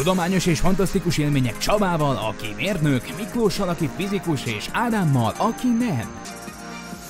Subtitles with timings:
[0.00, 6.20] Tudományos és fantasztikus élmények Csabával, aki mérnök, Miklóssal, aki fizikus, és Ádámmal, aki nem.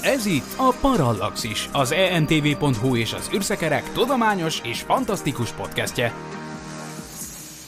[0.03, 6.15] Ez itt a Parallaxis, az entv.hu és az űrszekerek tudományos és fantasztikus podcastje.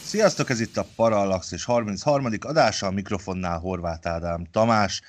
[0.05, 2.27] Sziasztok, ez itt a Parallaxis 33.
[2.41, 5.01] adása, a mikrofonnál Horváth Ádám Tamás.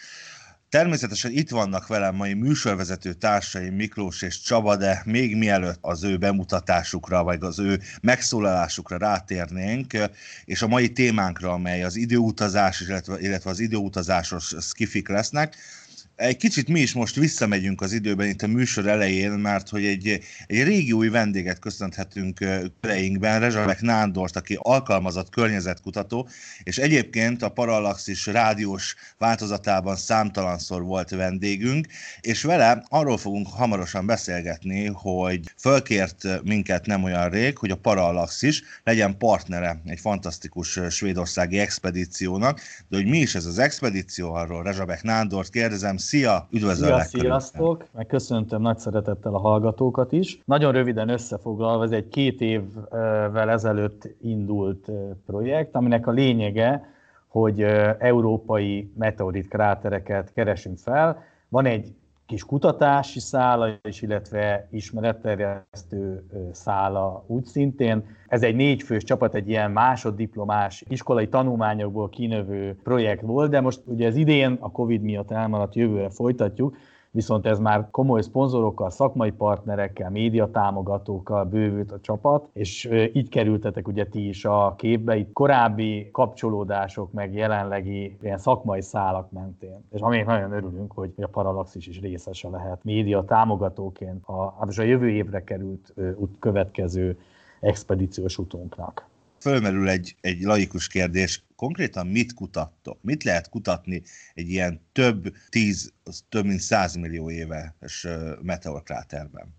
[0.73, 6.17] Természetesen itt vannak velem mai műsorvezető társaim Miklós és Csaba, de még mielőtt az ő
[6.17, 9.97] bemutatásukra, vagy az ő megszólalásukra rátérnénk,
[10.45, 15.55] és a mai témánkra, amely az időutazás, illetve, illetve az időutazásos skifik lesznek,
[16.15, 20.07] egy kicsit mi is most visszamegyünk az időben itt a műsor elején, mert hogy egy,
[20.47, 22.39] egy régi új vendéget köszönhetünk
[22.81, 26.27] köreinkben, Rezsabek Nándort, aki alkalmazott környezetkutató,
[26.63, 31.87] és egyébként a Parallaxis rádiós változatában számtalanszor volt vendégünk,
[32.21, 38.63] és vele arról fogunk hamarosan beszélgetni, hogy fölkért minket nem olyan rég, hogy a Parallaxis
[38.83, 45.03] legyen partnere egy fantasztikus svédországi expedíciónak, de hogy mi is ez az expedíció, arról Rezsabek
[45.03, 47.01] Nándort kérdezem, Szia, üdvözöllek!
[47.01, 47.85] Szia, sziasztok!
[47.91, 50.39] Meg köszöntöm nagy szeretettel a hallgatókat is.
[50.45, 54.91] Nagyon röviden összefoglalva, ez egy két évvel ezelőtt indult
[55.25, 56.93] projekt, aminek a lényege,
[57.27, 57.61] hogy
[57.99, 61.23] európai meteorit krátereket keresünk fel.
[61.49, 61.93] Van egy
[62.25, 68.05] kis kutatási szála is, illetve ismeretterjesztő szála úgy szintén.
[68.27, 74.07] Ez egy négyfős csapat, egy ilyen másoddiplomás iskolai tanulmányokból kinövő projekt volt, de most ugye
[74.07, 76.77] az idén a Covid miatt elmaradt jövőre folytatjuk,
[77.13, 84.05] viszont ez már komoly szponzorokkal, szakmai partnerekkel, médiatámogatókkal bővült a csapat, és így kerültetek ugye
[84.05, 89.83] ti is a képbe, itt korábbi kapcsolódások, meg jelenlegi ilyen szakmai szálak mentén.
[89.91, 94.83] És amelyek nagyon örülünk, hogy a Parallaxis is részese lehet média támogatóként a, hát a
[94.83, 95.93] jövő évre került
[96.39, 97.17] következő
[97.59, 99.11] expedíciós utunknak
[99.43, 102.97] fölmerül egy, egy laikus kérdés, konkrétan mit kutattok?
[103.01, 104.01] Mit lehet kutatni
[104.33, 105.93] egy ilyen több tíz,
[106.29, 108.07] több mint százmillió éves
[108.41, 109.55] meteorkráterben?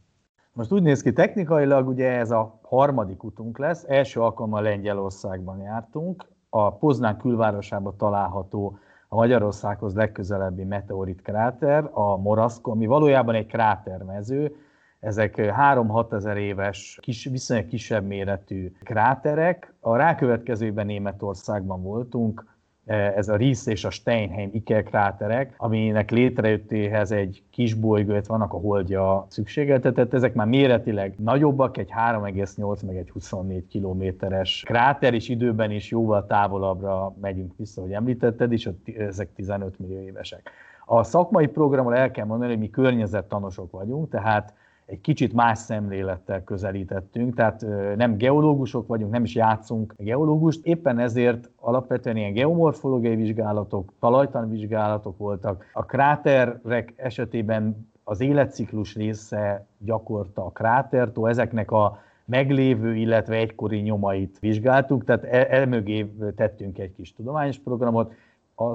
[0.52, 6.26] Most úgy néz ki, technikailag ugye ez a harmadik utunk lesz, első alkalommal Lengyelországban jártunk,
[6.48, 8.78] a Poznán külvárosában található
[9.08, 14.56] a Magyarországhoz legközelebbi meteorit kráter, a Moraszko, ami valójában egy krátermező,
[15.04, 19.74] ezek 3-6 ezer éves, kis, viszonylag kisebb méretű kráterek.
[19.80, 22.52] A rákövetkezőben Németországban voltunk,
[22.86, 28.56] ez a Ries és a Steinheim Iker kráterek, aminek létrejöttéhez egy kis bolygó, vannak a
[28.56, 30.14] holdja szükségeltetett.
[30.14, 36.26] Ezek már méretileg nagyobbak, egy 3,8 meg egy 24 kilométeres kráter, és időben is jóval
[36.26, 40.50] távolabbra megyünk vissza, hogy említetted, és ezek 15 millió évesek.
[40.84, 44.54] A szakmai programról el kell mondani, hogy mi környezettanosok vagyunk, tehát
[44.86, 51.50] egy kicsit más szemlélettel közelítettünk, tehát nem geológusok vagyunk, nem is játszunk geológust, éppen ezért
[51.56, 55.64] alapvetően ilyen geomorfológiai vizsgálatok, talajtan vizsgálatok voltak.
[55.72, 64.38] A kráterek esetében az életciklus része gyakorta a krátertó, ezeknek a meglévő, illetve egykori nyomait
[64.38, 68.12] vizsgáltuk, tehát elmögé e tettünk egy kis tudományos programot.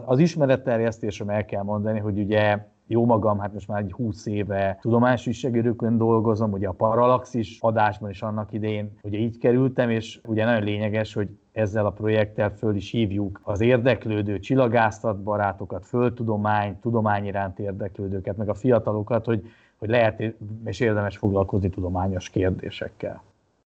[0.06, 4.78] Az ismeretterjesztésre el kell mondani, hogy ugye jó magam, hát most már egy 20 éve
[4.82, 10.46] tudományos újságírókön dolgozom, ugye a Parallaxis adásban is annak idején, ugye így kerültem, és ugye
[10.46, 17.26] nagyon lényeges, hogy ezzel a projekttel föl is hívjuk az érdeklődő csillagászat barátokat, földtudomány, tudomány
[17.26, 19.42] iránt érdeklődőket, meg a fiatalokat, hogy,
[19.78, 20.24] hogy lehet
[20.66, 23.24] és érdemes foglalkozni tudományos kérdésekkel.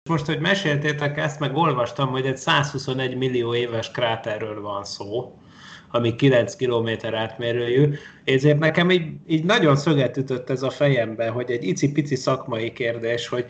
[0.10, 5.34] Most, hogy meséltétek ezt, meg olvastam, hogy egy 121 millió éves kráterről van szó,
[5.96, 7.94] ami 9 km átmérőjű.
[8.24, 13.28] Ezért nekem így, így nagyon szöget ütött ez a fejembe, hogy egy icipici szakmai kérdés,
[13.28, 13.46] hogy,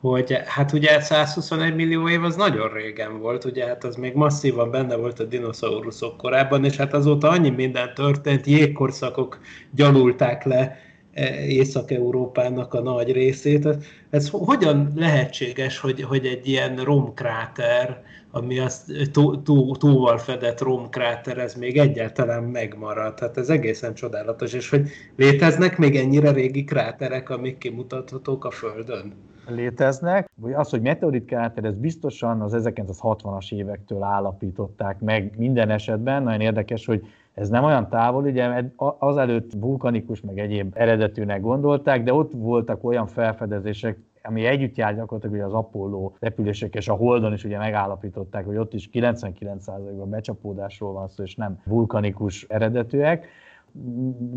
[0.00, 4.70] hogy hát ugye 121 millió év az nagyon régen volt, ugye hát az még masszívan
[4.70, 9.38] benne volt a dinoszauruszok korában, és hát azóta annyi minden történt, jégkorszakok
[9.74, 10.78] gyalulták le
[11.12, 13.68] e, Észak-Európának a nagy részét.
[14.10, 21.38] Ez hogyan lehetséges, hogy, hogy egy ilyen romkráter, ami az tó, tó, tóval fedett romkráter,
[21.38, 23.18] ez még egyáltalán megmaradt.
[23.18, 29.14] Hát ez egészen csodálatos, és hogy léteznek még ennyire régi kráterek, amik kimutathatók a Földön?
[29.50, 30.30] léteznek.
[30.34, 36.22] Vagy az, hogy meteorit kráter, ez biztosan az 1960-as évektől állapították meg minden esetben.
[36.22, 38.64] Nagyon érdekes, hogy ez nem olyan távol, ugye
[38.98, 43.98] azelőtt vulkanikus, meg egyéb eredetűnek gondolták, de ott voltak olyan felfedezések,
[44.28, 48.56] ami együtt jár gyakorlatilag ugye az Apollo repülések, és a Holdon is ugye megállapították, hogy
[48.56, 53.26] ott is 99%-ban becsapódásról van szó, és nem vulkanikus eredetűek.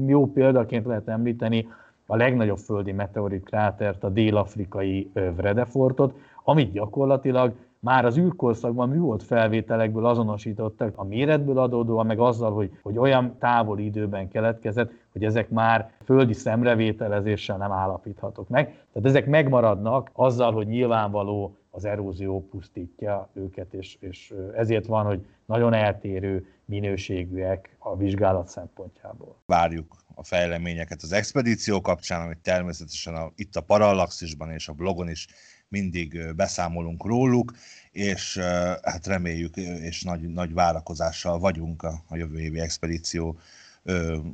[0.06, 1.68] Jó példaként lehet említeni
[2.06, 6.14] a legnagyobb földi meteorit krátert, a dél-afrikai Vredefortot,
[6.44, 12.98] amit gyakorlatilag már az űrkorszakban műhold felvételekből azonosítottak, a méretből adódóan, meg azzal, hogy, hogy
[12.98, 18.66] olyan távoli időben keletkezett, hogy ezek már földi szemrevételezéssel nem állapíthatók meg.
[18.66, 25.26] Tehát ezek megmaradnak azzal, hogy nyilvánvaló az erózió pusztítja őket, és, és ezért van, hogy
[25.46, 29.36] nagyon eltérő minőségűek a vizsgálat szempontjából.
[29.46, 35.10] Várjuk a fejleményeket az expedíció kapcsán, amit természetesen a, itt a Parallaxisban és a blogon
[35.10, 35.28] is
[35.72, 37.54] mindig beszámolunk róluk,
[37.92, 38.38] és
[38.82, 43.40] hát reméljük, és nagy, nagy várakozással vagyunk a, a jövő évi expedíció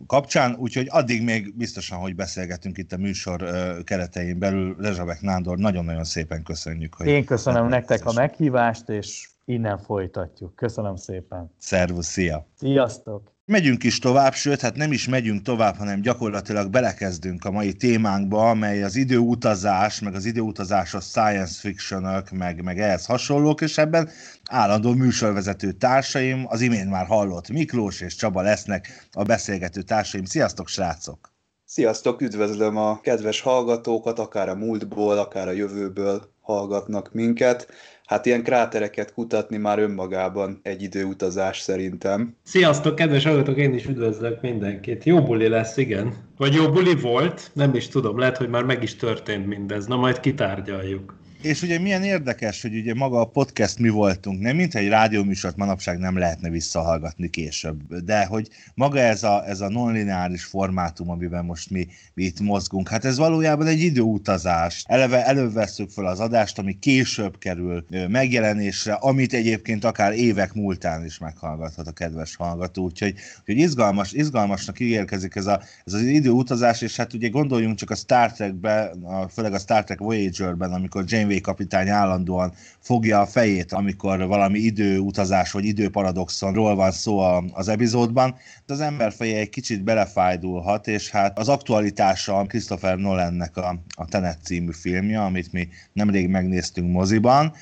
[0.07, 3.43] kapcsán, úgyhogy addig még biztosan, hogy beszélgetünk itt a műsor
[3.83, 4.75] keretein belül.
[4.79, 6.93] Rezsabek Nándor, nagyon-nagyon szépen köszönjük.
[6.93, 10.55] Hogy Én köszönöm nektek a meghívást, és innen folytatjuk.
[10.55, 11.51] Köszönöm szépen.
[11.57, 12.47] Szervusz, szia!
[12.55, 13.36] Sziasztok!
[13.49, 18.49] Megyünk is tovább, sőt, hát nem is megyünk tovább, hanem gyakorlatilag belekezdünk a mai témánkba,
[18.49, 24.09] amely az időutazás, meg az időutazásos science fiction meg, meg ehhez hasonlók, és ebben
[24.49, 30.25] állandó műsorvezető társaim, az imént már hallott Miklós és Csaba lesznek a beszélgető társaim.
[30.25, 31.36] Sziasztok, srácok!
[31.69, 37.67] Sziasztok, üdvözlöm a kedves hallgatókat, akár a múltból, akár a jövőből hallgatnak minket
[38.05, 42.35] hát ilyen krátereket kutatni már önmagában egy időutazás szerintem.
[42.43, 45.03] Sziasztok, kedves hallgatók, én is üdvözlök mindenkit.
[45.03, 46.13] Jó buli lesz, igen.
[46.37, 49.85] Vagy jó buli volt, nem is tudom, lehet, hogy már meg is történt mindez.
[49.85, 51.15] Na, majd kitárgyaljuk.
[51.47, 54.55] És ugye milyen érdekes, hogy ugye maga a podcast mi voltunk, nem?
[54.55, 59.69] Mint egy rádióműsort manapság nem lehetne visszahallgatni később, de hogy maga ez a, ez a
[59.69, 64.83] nonlineáris formátum, amiben most mi, mi itt mozgunk, hát ez valójában egy időutazás.
[64.87, 71.17] Eleve elővesszük fel az adást, ami később kerül megjelenésre, amit egyébként akár évek múltán is
[71.17, 76.95] meghallgathat a kedves hallgató, úgyhogy, úgyhogy izgalmas, izgalmasnak ígérkezik ez, a, ez az időutazás, és
[76.95, 81.35] hát ugye gondoljunk csak a Star Trekbe, a, főleg a Star Trek Voyager-ben, amikor Janeway
[81.41, 87.19] kapitány állandóan fogja a fejét, amikor valami időutazás vagy időparadoxonról van szó
[87.53, 88.35] az epizódban,
[88.65, 94.05] de az ember feje egy kicsit belefájdulhat, és hát az aktualitása Christopher Nolannek a, a
[94.05, 97.53] Tenet című filmje, amit mi nemrég megnéztünk moziban,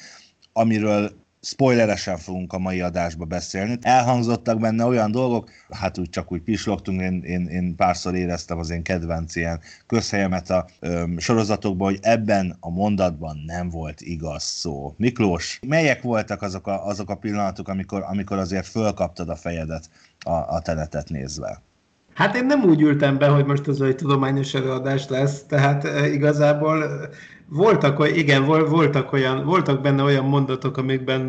[0.54, 3.78] amiről spoileresen fogunk a mai adásba beszélni.
[3.82, 8.70] Elhangzottak benne olyan dolgok, hát úgy csak úgy pislogtunk, én, én, én párszor éreztem az
[8.70, 14.94] én kedvenc ilyen közhelyemet a ö, sorozatokban, hogy ebben a mondatban nem volt igaz szó.
[14.98, 19.90] Miklós, melyek voltak azok a, azok a pillanatok, amikor, amikor azért fölkaptad a fejedet
[20.20, 21.62] a, a tenetet nézve?
[22.14, 25.84] Hát én nem úgy ültem be, hogy most ez egy tudományos előadás lesz, tehát
[26.14, 27.10] igazából
[27.50, 31.22] voltak, igen, voltak, olyan, voltak benne olyan mondatok, amikben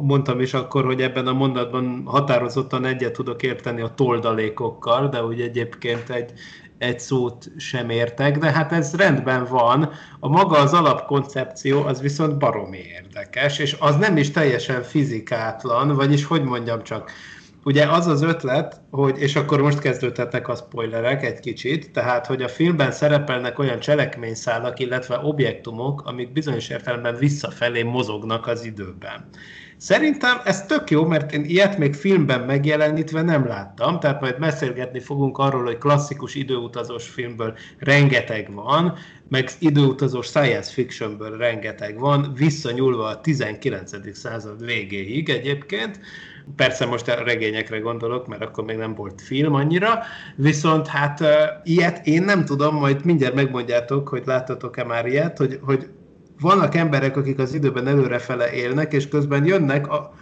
[0.00, 5.40] mondtam is akkor, hogy ebben a mondatban határozottan egyet tudok érteni a toldalékokkal, de úgy
[5.40, 6.32] egyébként egy,
[6.78, 9.90] egy szót sem értek, de hát ez rendben van.
[10.20, 16.24] A maga az alapkoncepció az viszont baromi érdekes, és az nem is teljesen fizikátlan, vagyis
[16.24, 17.10] hogy mondjam csak,
[17.64, 22.42] ugye az az ötlet, hogy, és akkor most kezdődhetnek a spoilerek egy kicsit, tehát, hogy
[22.42, 29.28] a filmben szerepelnek olyan cselekményszálak, illetve objektumok, amik bizonyos értelemben visszafelé mozognak az időben.
[29.76, 35.00] Szerintem ez tök jó, mert én ilyet még filmben megjelenítve nem láttam, tehát majd beszélgetni
[35.00, 38.94] fogunk arról, hogy klasszikus időutazós filmből rengeteg van,
[39.28, 44.16] meg időutazós science fictionből rengeteg van, visszanyúlva a 19.
[44.16, 46.00] század végéig egyébként,
[46.56, 49.98] Persze most a regényekre gondolok, mert akkor még nem volt film annyira,
[50.36, 51.28] viszont hát uh,
[51.64, 55.88] ilyet én nem tudom, majd mindjárt megmondjátok, hogy láttatok-e már ilyet, hogy, hogy
[56.40, 60.14] vannak emberek, akik az időben előrefele élnek, és közben jönnek a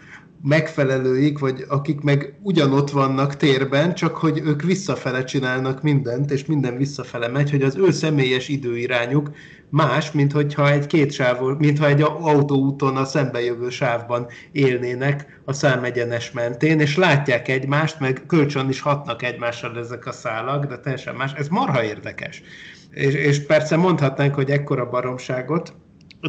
[0.43, 6.77] megfelelőik, vagy akik meg ugyanott vannak térben, csak hogy ők visszafele csinálnak mindent, és minden
[6.77, 9.31] visszafele megy, hogy az ő személyes időirányuk
[9.73, 15.53] más, mint hogyha egy két sávol, mint ha egy autóúton a szembejövő sávban élnének a
[15.53, 21.15] számegyenes mentén, és látják egymást, meg kölcsön is hatnak egymással ezek a szálak, de teljesen
[21.15, 21.33] más.
[21.33, 22.43] Ez marha érdekes.
[22.91, 25.75] És, és persze mondhatnánk, hogy ekkora baromságot,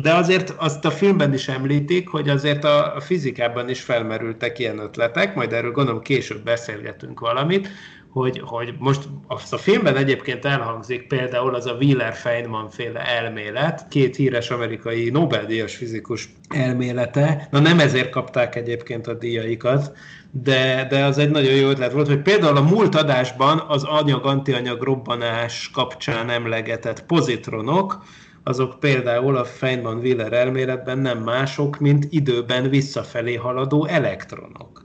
[0.01, 5.35] de azért azt a filmben is említik, hogy azért a fizikában is felmerültek ilyen ötletek,
[5.35, 7.69] majd erről gondolom később beszélgetünk valamit,
[8.13, 14.15] hogy, hogy most azt a filmben egyébként elhangzik például az a Wheeler-Feynman féle elmélet, két
[14.15, 17.47] híres amerikai Nobel-díjas fizikus elmélete.
[17.51, 19.97] Na nem ezért kapták egyébként a díjaikat,
[20.31, 24.81] de, de az egy nagyon jó ötlet volt, hogy például a múlt adásban az anyag-antianyag
[24.81, 28.03] robbanás kapcsán emlegetett pozitronok,
[28.43, 34.83] azok például a Feynman-Wheeler elméletben nem mások, mint időben visszafelé haladó elektronok.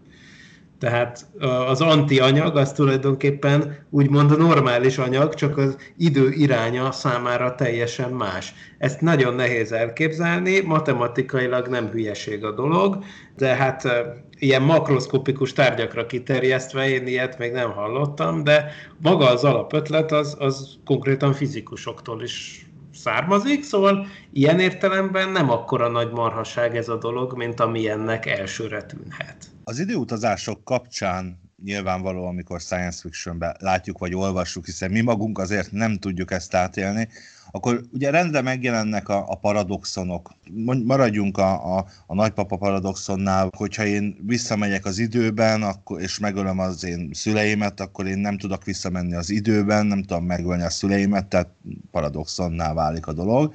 [0.78, 1.26] Tehát
[1.68, 8.54] az antianyag az tulajdonképpen úgymond a normális anyag, csak az idő iránya számára teljesen más.
[8.78, 13.04] Ezt nagyon nehéz elképzelni, matematikailag nem hülyeség a dolog,
[13.36, 13.88] de hát
[14.38, 18.70] ilyen makroszkopikus tárgyakra kiterjesztve én ilyet még nem hallottam, de
[19.02, 26.10] maga az alapötlet az, az konkrétan fizikusoktól is származik, szóval ilyen értelemben nem akkora nagy
[26.10, 29.57] marhaság ez a dolog, mint ami ennek elsőre tűnhet.
[29.68, 35.98] Az időutazások kapcsán nyilvánvaló, amikor science fictionben látjuk vagy olvassuk, hiszen mi magunk azért nem
[35.98, 37.08] tudjuk ezt átélni,
[37.50, 40.34] akkor ugye rendre megjelennek a, a paradoxonok.
[40.84, 46.84] Maradjunk a, a, a nagypapa paradoxonnál, hogyha én visszamegyek az időben, akkor, és megölöm az
[46.84, 51.48] én szüleimet, akkor én nem tudok visszamenni az időben, nem tudom megölni a szüleimet, tehát
[51.90, 53.54] paradoxonná válik a dolog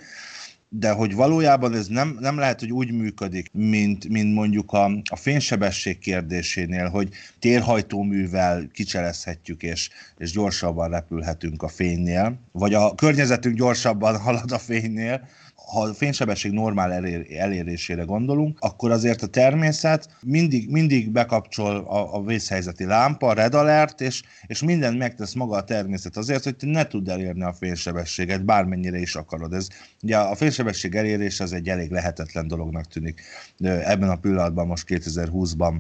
[0.76, 5.16] de hogy valójában ez nem, nem lehet, hogy úgy működik, mint, mint mondjuk a, a
[5.16, 14.18] fénysebesség kérdésénél, hogy térhajtóművel kicselezhetjük, és, és gyorsabban repülhetünk a fénynél, vagy a környezetünk gyorsabban
[14.26, 15.28] halad a fénynél,
[15.74, 22.16] ha a fénysebesség normál elér, elérésére gondolunk, akkor azért a természet mindig, mindig bekapcsol a,
[22.16, 26.56] a vészhelyzeti lámpa, a red alert, és, és mindent megtesz maga a természet azért, hogy
[26.56, 29.54] te ne tudd elérni a fénysebességet, bármennyire is akarod.
[29.54, 29.68] Ez,
[30.04, 33.22] ugye a fénysebesség elérés az egy elég lehetetlen dolognak tűnik
[33.64, 35.74] ebben a pillanatban, most 2020-ban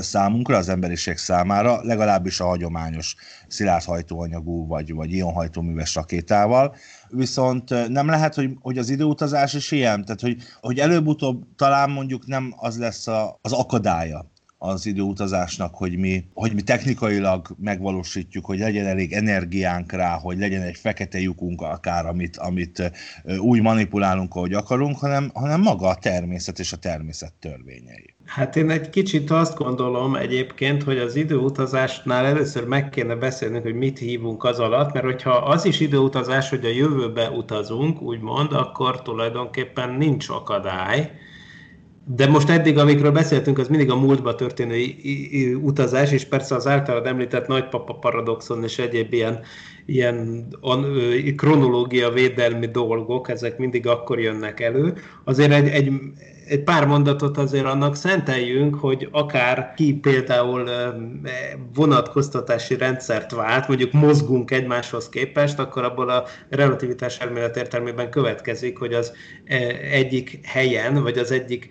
[0.00, 3.14] számunkra, az emberiség számára, legalábbis a hagyományos
[3.48, 6.74] szilárd hajtóanyagú vagy, vagy ionhajtóműves rakétával
[7.12, 12.26] viszont nem lehet, hogy, hogy az időutazás is ilyen, tehát hogy, hogy előbb-utóbb talán mondjuk
[12.26, 14.30] nem az lesz a, az akadálya
[14.64, 20.62] az időutazásnak, hogy mi, hogy mi technikailag megvalósítjuk, hogy legyen elég energiánk rá, hogy legyen
[20.62, 22.92] egy fekete lyukunk akár, amit, amit
[23.38, 28.11] úgy manipulálunk, ahogy akarunk, hanem, hanem maga a természet és a természet törvényei.
[28.24, 33.74] Hát én egy kicsit azt gondolom egyébként, hogy az időutazásnál először meg kéne beszélnünk, hogy
[33.74, 39.02] mit hívunk az alatt, mert hogyha az is időutazás, hogy a jövőbe utazunk, úgymond, akkor
[39.02, 41.10] tulajdonképpen nincs akadály,
[42.04, 44.76] de most eddig, amikről beszéltünk, az mindig a múltba történő
[45.62, 49.40] utazás, és persze az általad említett nagypapa paradoxon és egyéb ilyen,
[49.86, 50.46] ilyen
[51.36, 54.94] kronológia védelmi dolgok, ezek mindig akkor jönnek elő.
[55.24, 55.92] Azért egy, egy,
[56.52, 60.70] egy pár mondatot azért annak szenteljünk, hogy akár ki például
[61.74, 68.92] vonatkoztatási rendszert vált, mondjuk mozgunk egymáshoz képest, akkor abból a relativitás elmélet értelmében következik, hogy
[68.92, 69.12] az
[69.92, 71.68] egyik helyen, vagy az egyik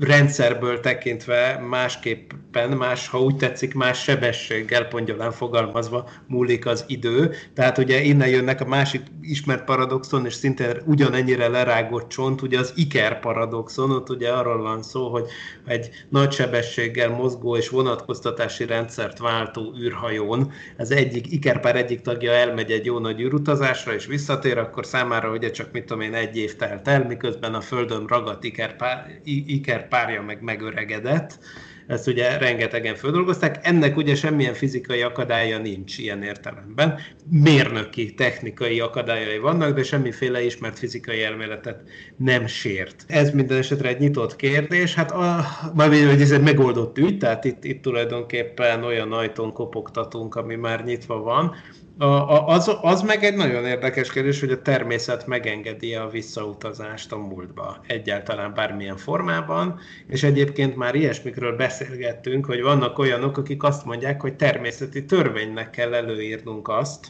[0.00, 7.34] rendszerből tekintve másképpen, más, ha úgy tetszik, más sebességgel, pongyolán fogalmazva múlik az idő.
[7.54, 12.72] Tehát ugye innen jönnek a másik ismert paradoxon, és szintén ugyanennyire lerágott csont, ugye az
[12.76, 15.26] Iker paradoxon, ott ugye arról van szó, hogy
[15.66, 22.70] egy nagy sebességgel mozgó és vonatkoztatási rendszert váltó űrhajón az egyik, ikerpár egyik tagja elmegy
[22.70, 26.56] egy jó nagy űrutazásra és visszatér, akkor számára ugye csak mit tudom én egy év
[26.56, 31.38] telt el, miközben a Földön ragadt ikerpár, ikerpárja meg megöregedett,
[31.86, 33.58] ezt ugye rengetegen földolgozták.
[33.62, 36.98] Ennek ugye semmilyen fizikai akadálya nincs ilyen értelemben.
[37.30, 41.82] Mérnöki, technikai akadályai vannak, de semmiféle ismert fizikai elméletet
[42.16, 43.04] nem sért.
[43.06, 44.94] Ez minden esetre egy nyitott kérdés.
[44.94, 50.34] Hát a, már hogy ez egy megoldott ügy, tehát itt, itt tulajdonképpen olyan ajtón kopogtatunk,
[50.34, 51.54] ami már nyitva van,
[51.98, 57.80] az, az meg egy nagyon érdekes kérdés, hogy a természet megengedi a visszautazást a múltba
[57.86, 64.34] egyáltalán bármilyen formában, és egyébként már ilyesmikről beszélgettünk, hogy vannak olyanok, akik azt mondják, hogy
[64.36, 67.06] természeti törvénynek kell előírnunk azt,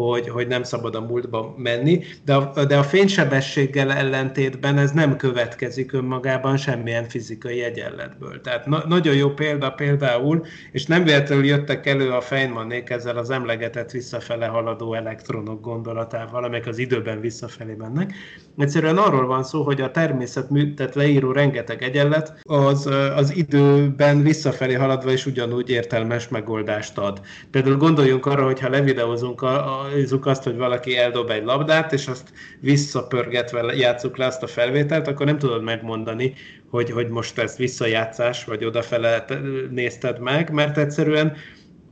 [0.00, 5.16] hogy, hogy nem szabad a múltba menni, de a, de a fénysebességgel ellentétben ez nem
[5.16, 8.40] következik önmagában semmilyen fizikai egyenletből.
[8.40, 13.30] Tehát na, nagyon jó példa például, és nem véletlenül jöttek elő a Feynmanék ezzel az
[13.30, 18.12] emlegetett visszafele haladó elektronok gondolatával, amelyek az időben visszafelé mennek.
[18.56, 22.86] Egyszerűen arról van szó, hogy a természet műtet leíró rengeteg egyenlet az,
[23.16, 27.20] az időben visszafelé haladva is ugyanúgy értelmes megoldást ad.
[27.50, 31.92] Például gondoljunk arra, hogy ha levideózunk a, a nézzük azt, hogy valaki eldob egy labdát,
[31.92, 36.34] és azt visszapörgetve játsszuk le azt a felvételt, akkor nem tudod megmondani,
[36.70, 39.24] hogy, hogy most ez visszajátszás, vagy odafele
[39.70, 41.36] nézted meg, mert egyszerűen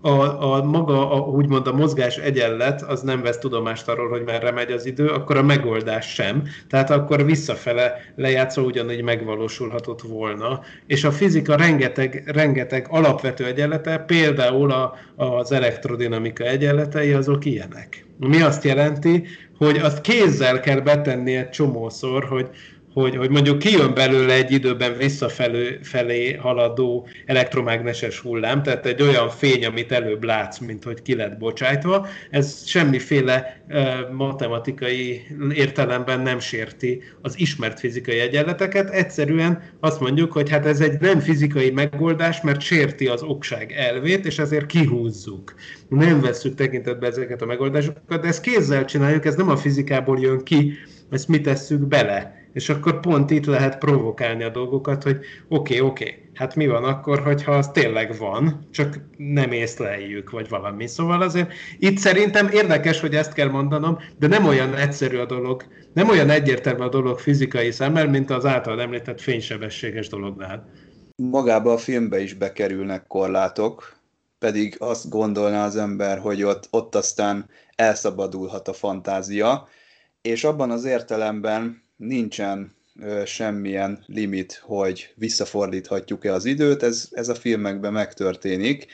[0.03, 4.51] a, a maga, a, úgymond a mozgás egyenlet, az nem vesz tudomást arról, hogy merre
[4.51, 6.43] megy az idő, akkor a megoldás sem.
[6.69, 10.61] Tehát akkor visszafele lejátszó ugyanígy megvalósulhatott volna.
[10.87, 18.07] És a fizika rengeteg, rengeteg alapvető egyenlete, például a, az elektrodinamika egyenletei, azok ilyenek.
[18.19, 19.25] Mi azt jelenti,
[19.59, 22.49] hogy azt kézzel kell betenni egy csomószor, hogy,
[22.93, 29.29] hogy, hogy mondjuk kijön belőle egy időben visszafelé felé haladó elektromágneses hullám, tehát egy olyan
[29.29, 36.39] fény, amit előbb látsz, mint hogy ki lett bocsájtva, ez semmiféle uh, matematikai értelemben nem
[36.39, 42.41] sérti az ismert fizikai egyenleteket, egyszerűen azt mondjuk, hogy hát ez egy nem fizikai megoldás,
[42.41, 45.55] mert sérti az okság elvét, és ezért kihúzzuk.
[45.89, 50.45] Nem vesszük tekintetbe ezeket a megoldásokat, de ezt kézzel csináljuk, ez nem a fizikából jön
[50.45, 50.73] ki,
[51.11, 55.81] ezt mi tesszük bele és akkor pont itt lehet provokálni a dolgokat, hogy oké, okay,
[55.81, 60.87] oké, okay, hát mi van akkor, hogyha az tényleg van, csak nem észleljük, vagy valami.
[60.87, 65.65] Szóval azért itt szerintem érdekes, hogy ezt kell mondanom, de nem olyan egyszerű a dolog,
[65.93, 70.71] nem olyan egyértelmű a dolog fizikai szemmel, mint az által említett fénysebességes dolognál.
[71.17, 73.97] Magába a filmbe is bekerülnek korlátok,
[74.39, 79.69] pedig azt gondolná az ember, hogy ott, ott aztán elszabadulhat a fantázia,
[80.23, 82.75] és abban az értelemben nincsen
[83.25, 88.87] semmilyen limit, hogy visszafordíthatjuk-e az időt, ez, ez a filmekben megtörténik,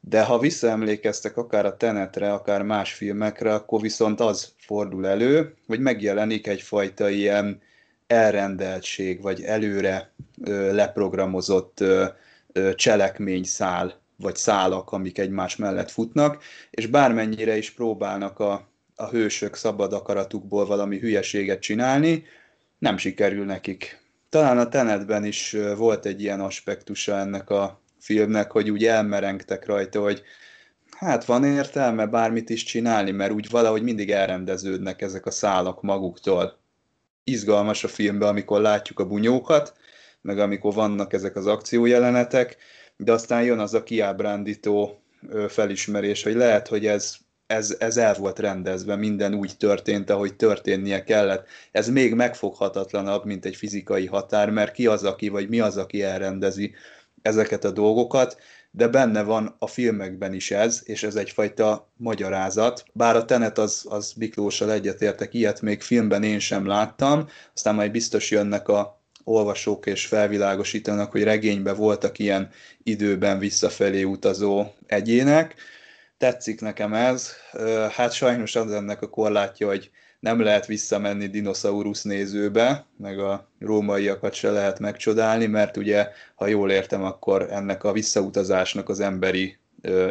[0.00, 5.80] de ha visszaemlékeztek akár a Tenetre, akár más filmekre, akkor viszont az fordul elő, hogy
[5.80, 7.60] megjelenik egyfajta ilyen
[8.06, 10.12] elrendeltség, vagy előre
[10.44, 12.04] ö, leprogramozott ö,
[12.52, 19.54] ö, cselekményszál, vagy szálak, amik egymás mellett futnak, és bármennyire is próbálnak a a hősök
[19.54, 22.24] szabad akaratukból valami hülyeséget csinálni,
[22.78, 24.02] nem sikerül nekik.
[24.28, 30.00] Talán a Tenetben is volt egy ilyen aspektusa ennek a filmnek, hogy úgy elmerengtek rajta,
[30.00, 30.22] hogy
[30.90, 36.58] hát van értelme bármit is csinálni, mert úgy valahogy mindig elrendeződnek ezek a szálak maguktól.
[37.24, 39.76] Izgalmas a filmben, amikor látjuk a bunyókat,
[40.20, 42.56] meg amikor vannak ezek az akciójelenetek,
[42.96, 45.02] de aztán jön az a kiábrándító
[45.48, 47.16] felismerés, hogy lehet, hogy ez
[47.54, 51.46] ez, ez el volt rendezve, minden úgy történt, ahogy történnie kellett.
[51.72, 56.02] Ez még megfoghatatlanabb, mint egy fizikai határ, mert ki az, aki, vagy mi az, aki
[56.02, 56.74] elrendezi
[57.22, 58.36] ezeket a dolgokat,
[58.70, 62.84] de benne van a filmekben is ez, és ez egyfajta magyarázat.
[62.92, 67.90] Bár a Tenet az, az Miklóssal egyetértek, ilyet még filmben én sem láttam, aztán majd
[67.90, 72.50] biztos jönnek a olvasók és felvilágosítanak, hogy regényben voltak ilyen
[72.82, 75.54] időben visszafelé utazó egyének,
[76.24, 77.30] tetszik nekem ez.
[77.90, 84.34] Hát sajnos az ennek a korlátja, hogy nem lehet visszamenni dinoszaurusz nézőbe, meg a rómaiakat
[84.34, 89.56] se lehet megcsodálni, mert ugye, ha jól értem, akkor ennek a visszautazásnak az emberi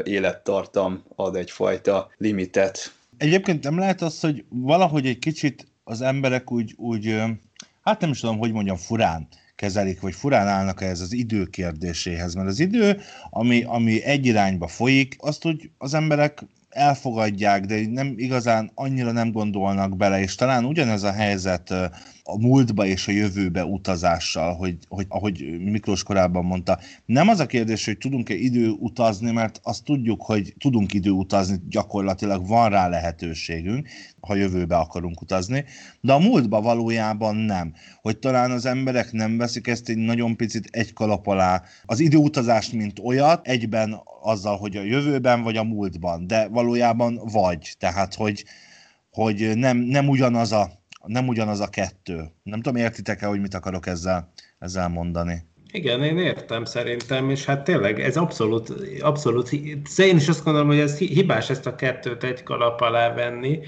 [0.04, 2.94] élettartam ad egyfajta limitet.
[3.18, 7.16] Egyébként nem lehet az, hogy valahogy egy kicsit az emberek úgy, úgy
[7.84, 12.34] hát nem is tudom, hogy mondjam, furán kezelik, vagy furán állnak ehhez az idő kérdéséhez,
[12.34, 18.14] mert az idő, ami, ami egy irányba folyik, azt úgy az emberek elfogadják, de nem
[18.18, 21.74] igazán annyira nem gondolnak bele, és talán ugyanez a helyzet
[22.24, 27.46] a múltba és a jövőbe utazással, hogy, hogy ahogy Miklós korábban mondta, nem az a
[27.46, 32.88] kérdés, hogy tudunk-e idő utazni, mert azt tudjuk, hogy tudunk idő utazni, gyakorlatilag van rá
[32.88, 33.88] lehetőségünk,
[34.20, 35.66] ha jövőbe akarunk utazni,
[36.02, 37.74] de a múltba valójában nem.
[38.02, 42.74] Hogy talán az emberek nem veszik ezt egy nagyon picit egy kalap alá, az időutazást,
[42.74, 47.76] mint olyat, egyben azzal, hogy a jövőben vagy a múltban, de valójában vagy.
[47.80, 48.46] Tehát, hogy,
[49.12, 52.32] hogy nem, nem, ugyanaz a, nem ugyanaz a kettő.
[52.44, 55.46] Nem tudom, értitek-e, hogy mit akarok ezzel, ezzel mondani?
[55.72, 59.52] Igen, én értem szerintem, és hát tényleg ez abszolút, abszolút,
[59.98, 63.60] én is azt gondolom, hogy ez hibás ezt a kettőt egy kalap alá venni,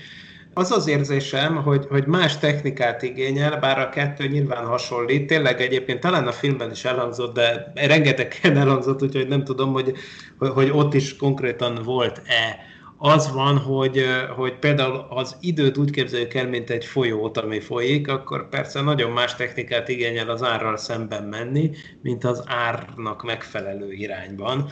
[0.57, 5.27] az az érzésem, hogy, hogy más technikát igényel, bár a kettő nyilván hasonlít.
[5.27, 9.93] Tényleg egyébként talán a filmben is elhangzott, de rengeteg elhangzott, úgyhogy nem tudom, hogy,
[10.37, 12.57] hogy ott is konkrétan volt-e
[12.97, 14.05] az van, hogy,
[14.35, 19.11] hogy például az időt úgy képzeljük el, mint egy folyót, ami folyik, akkor persze nagyon
[19.11, 24.69] más technikát igényel az árral szemben menni, mint az árnak megfelelő irányban.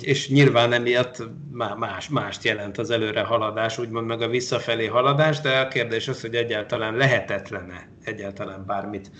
[0.00, 1.22] És nyilván emiatt
[1.78, 6.20] más, mást jelent az előre haladás, úgymond meg a visszafelé haladás, de a kérdés az,
[6.20, 9.10] hogy egyáltalán lehetetlene egyáltalán bármit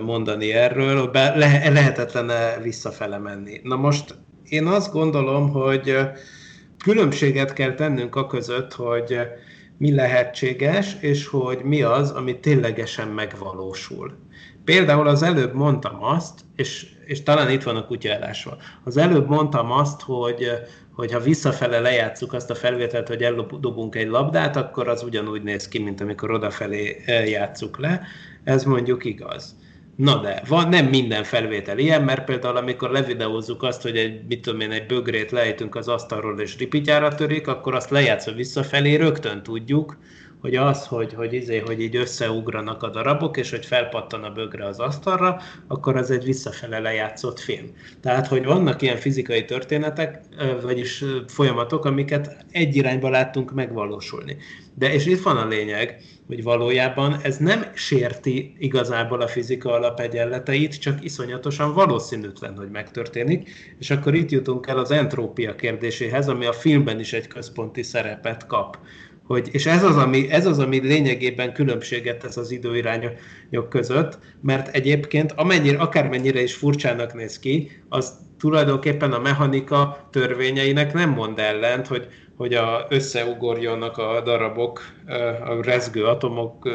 [0.00, 1.10] mondani erről,
[1.44, 3.60] lehetetlene visszafele menni.
[3.62, 4.14] Na most
[4.48, 5.96] én azt gondolom, hogy
[6.86, 9.18] különbséget kell tennünk a között, hogy
[9.78, 14.12] mi lehetséges, és hogy mi az, ami ténylegesen megvalósul.
[14.64, 18.56] Például az előbb mondtam azt, és, és talán itt van a kutyaállásva.
[18.84, 20.50] Az előbb mondtam azt, hogy,
[20.92, 25.68] hogy ha visszafele lejátszuk azt a felvételt, hogy eldobunk egy labdát, akkor az ugyanúgy néz
[25.68, 28.02] ki, mint amikor odafelé játszuk le.
[28.44, 29.56] Ez mondjuk igaz.
[29.96, 34.40] Na de, van, nem minden felvétel ilyen, mert például amikor levideózzuk azt, hogy egy, mit
[34.40, 39.42] tudom én, egy bögrét lejtünk az asztalról és ripityára törik, akkor azt lejátszva visszafelé rögtön
[39.42, 39.96] tudjuk,
[40.40, 44.66] hogy az, hogy, hogy, izé, hogy így összeugranak a darabok, és hogy felpattan a bögre
[44.66, 47.66] az asztalra, akkor az egy visszafele lejátszott film.
[48.00, 50.20] Tehát, hogy vannak ilyen fizikai történetek,
[50.62, 54.36] vagyis folyamatok, amiket egy irányba láttunk megvalósulni.
[54.74, 60.80] De és itt van a lényeg, hogy valójában ez nem sérti igazából a fizika alapegyenleteit,
[60.80, 66.52] csak iszonyatosan valószínűtlen, hogy megtörténik, és akkor itt jutunk el az entrópia kérdéséhez, ami a
[66.52, 68.78] filmben is egy központi szerepet kap.
[69.26, 74.74] Hogy, és ez az, ami, ez az, ami lényegében különbséget tesz az időirányok között, mert
[74.74, 81.86] egyébként amennyire, akármennyire is furcsának néz ki, az tulajdonképpen a mechanika törvényeinek nem mond ellent,
[81.86, 84.80] hogy hogy a, összeugorjanak a darabok,
[85.44, 86.68] a rezgő atomok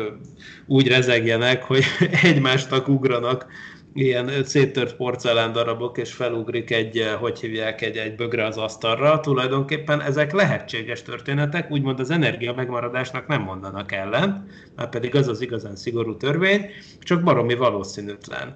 [0.68, 1.84] úgy rezegjenek, hogy
[2.24, 3.46] egymástak ugranak
[3.94, 9.20] ilyen széttört porcelán darabok, és felugrik egy, hogy hívják, egy, egy bögre az asztalra.
[9.20, 15.42] Tulajdonképpen ezek lehetséges történetek, úgymond az energia megmaradásnak nem mondanak ellen, már pedig az az
[15.42, 16.66] igazán szigorú törvény,
[17.00, 18.56] csak baromi valószínűtlen.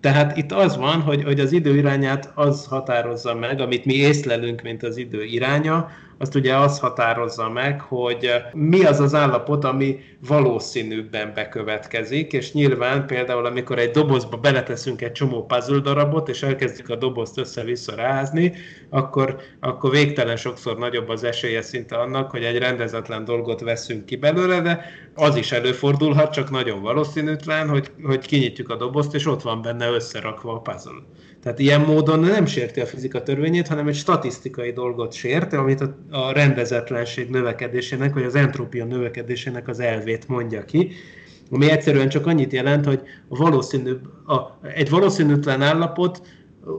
[0.00, 4.62] Tehát itt az van, hogy, hogy az idő irányát az határozza meg, amit mi észlelünk,
[4.62, 5.90] mint az idő iránya,
[6.22, 13.06] azt ugye az határozza meg, hogy mi az az állapot, ami valószínűbben bekövetkezik, és nyilván
[13.06, 18.52] például, amikor egy dobozba beleteszünk egy csomó puzzle darabot, és elkezdjük a dobozt össze-vissza rázni,
[18.90, 24.16] akkor, akkor végtelen sokszor nagyobb az esélye szinte annak, hogy egy rendezetlen dolgot veszünk ki
[24.16, 29.42] belőle, de az is előfordulhat, csak nagyon valószínűtlen, hogy, hogy kinyitjuk a dobozt, és ott
[29.42, 31.02] van benne összerakva a puzzle.
[31.42, 35.96] Tehát ilyen módon nem sérti a fizika törvényét, hanem egy statisztikai dolgot sért, amit a,
[36.10, 40.92] a rendezetlenség növekedésének, vagy az entrópia növekedésének az elvét mondja ki,
[41.50, 46.22] ami egyszerűen csak annyit jelent, hogy a valószínűbb, a, egy valószínűtlen állapot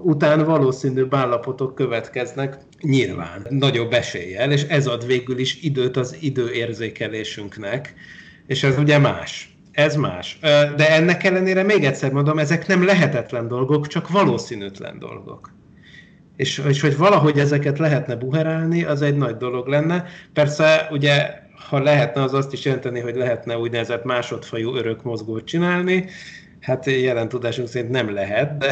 [0.03, 7.93] után valószínűbb állapotok következnek nyilván, nagyobb eséllyel, és ez ad végül is időt az időérzékelésünknek,
[8.47, 10.37] és ez ugye más ez más.
[10.75, 15.51] De ennek ellenére még egyszer mondom, ezek nem lehetetlen dolgok, csak valószínűtlen dolgok.
[16.35, 20.05] És, és hogy valahogy ezeket lehetne buherálni, az egy nagy dolog lenne.
[20.33, 26.05] Persze, ugye, ha lehetne, az azt is jelenteni, hogy lehetne úgynevezett másodfajú örök mozgót csinálni,
[26.63, 28.67] Hát jelen tudásunk szerint nem lehet, de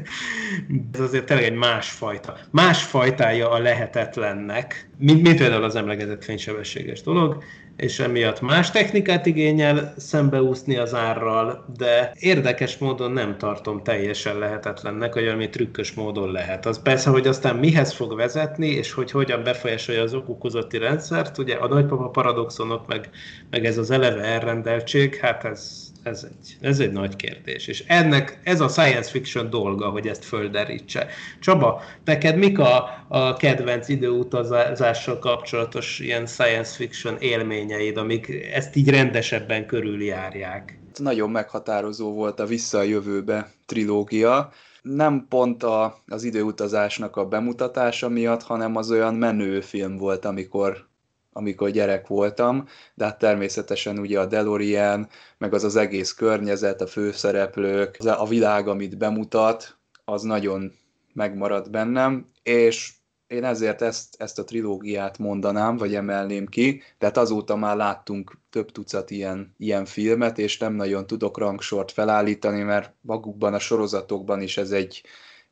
[0.92, 2.36] ez azért tényleg egy másfajta.
[2.50, 7.42] Más fajtája a lehetetlennek, mint, mint például az emlegetett fénysebességes dolog,
[7.76, 15.12] és emiatt más technikát igényel szembeúszni az árral, de érdekes módon nem tartom teljesen lehetetlennek,
[15.12, 16.66] hogy ami trükkös módon lehet.
[16.66, 21.54] Az persze, hogy aztán mihez fog vezetni, és hogy hogyan befolyásolja az okokozati rendszert, ugye
[21.54, 23.10] a nagypapa paradoxonok, meg,
[23.50, 27.66] meg ez az eleve elrendeltség, hát ez ez egy, ez egy nagy kérdés.
[27.66, 31.06] És ennek ez a science fiction dolga, hogy ezt földerítse.
[31.40, 38.88] Csaba, neked mik a, a kedvenc időutazással kapcsolatos ilyen science fiction élményeid, amik ezt így
[38.88, 40.78] rendesebben körüljárják?
[40.96, 44.52] Nagyon meghatározó volt a Vissza a jövőbe trilógia.
[44.82, 50.90] Nem pont a, az időutazásnak a bemutatása miatt, hanem az olyan menő film volt, amikor
[51.32, 56.86] amikor gyerek voltam, de hát természetesen ugye a DeLorean, meg az az egész környezet, a
[56.86, 60.72] főszereplők, a világ, amit bemutat, az nagyon
[61.12, 62.92] megmaradt bennem, és
[63.26, 68.72] én ezért ezt, ezt a trilógiát mondanám, vagy emelném ki, tehát azóta már láttunk több
[68.72, 74.56] tucat ilyen, ilyen filmet, és nem nagyon tudok rangsort felállítani, mert magukban a sorozatokban is
[74.56, 75.02] ez egy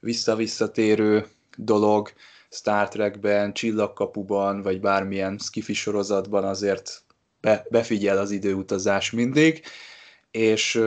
[0.01, 2.13] visszavisszatérő dolog,
[2.51, 7.05] Star Trekben, Csillagkapuban, vagy bármilyen skifi sorozatban azért
[7.41, 9.63] be, befigyel az időutazás mindig,
[10.31, 10.83] és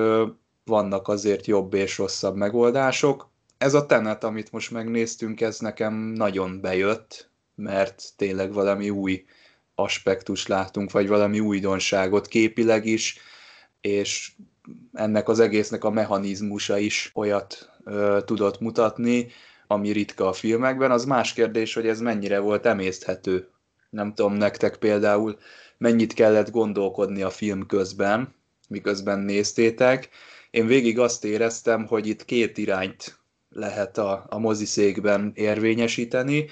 [0.65, 3.31] vannak azért jobb és rosszabb megoldások.
[3.57, 9.25] Ez a tenet, amit most megnéztünk, ez nekem nagyon bejött, mert tényleg valami új
[9.75, 13.17] aspektus látunk, vagy valami újdonságot képileg is,
[13.81, 14.31] és
[14.93, 19.27] ennek az egésznek a mechanizmusa is olyat ö, tudott mutatni,
[19.67, 20.91] ami ritka a filmekben.
[20.91, 23.47] Az más kérdés, hogy ez mennyire volt emészthető.
[23.89, 25.37] Nem tudom nektek például,
[25.77, 28.35] mennyit kellett gondolkodni a film közben,
[28.69, 30.09] miközben néztétek.
[30.51, 33.17] Én végig azt éreztem, hogy itt két irányt
[33.49, 36.45] lehet a, a moziszékben érvényesíteni.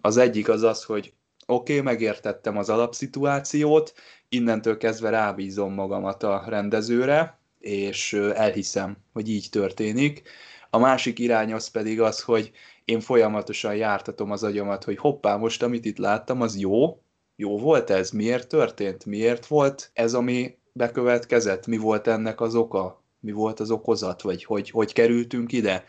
[0.00, 1.12] Az egyik az az, hogy
[1.46, 3.94] oké, okay, megértettem az alapszituációt,
[4.28, 10.22] innentől kezdve rábízom magamat a rendezőre, és elhiszem, hogy így történik.
[10.70, 12.50] A másik irány az pedig az, hogy
[12.84, 17.00] én folyamatosan jártatom az agyamat, hogy hoppá, most amit itt láttam, az jó,
[17.36, 23.02] jó volt ez, miért történt, miért volt ez, ami bekövetkezett, mi volt ennek az oka,
[23.20, 25.84] mi volt az okozat, vagy hogy, hogy kerültünk ide.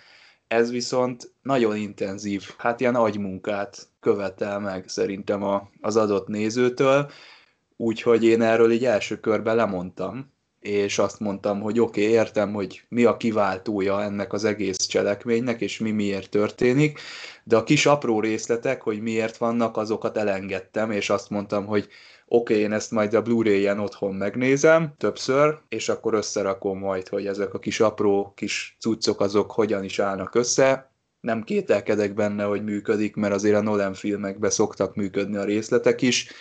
[0.47, 7.11] Ez viszont nagyon intenzív, hát ilyen agymunkát követel meg szerintem a, az adott nézőtől,
[7.77, 10.31] úgyhogy én erről így első körben lemondtam,
[10.67, 15.61] és azt mondtam, hogy oké, okay, értem, hogy mi a kiváltója ennek az egész cselekménynek,
[15.61, 16.99] és mi miért történik,
[17.43, 21.87] de a kis apró részletek, hogy miért vannak, azokat elengedtem, és azt mondtam, hogy
[22.27, 27.27] oké, okay, én ezt majd a Blu-ray-en otthon megnézem többször, és akkor összerakom majd, hogy
[27.27, 30.91] ezek a kis apró kis cuccok azok hogyan is állnak össze.
[31.19, 36.31] Nem kételkedek benne, hogy működik, mert azért a Nolan filmekben szoktak működni a részletek is,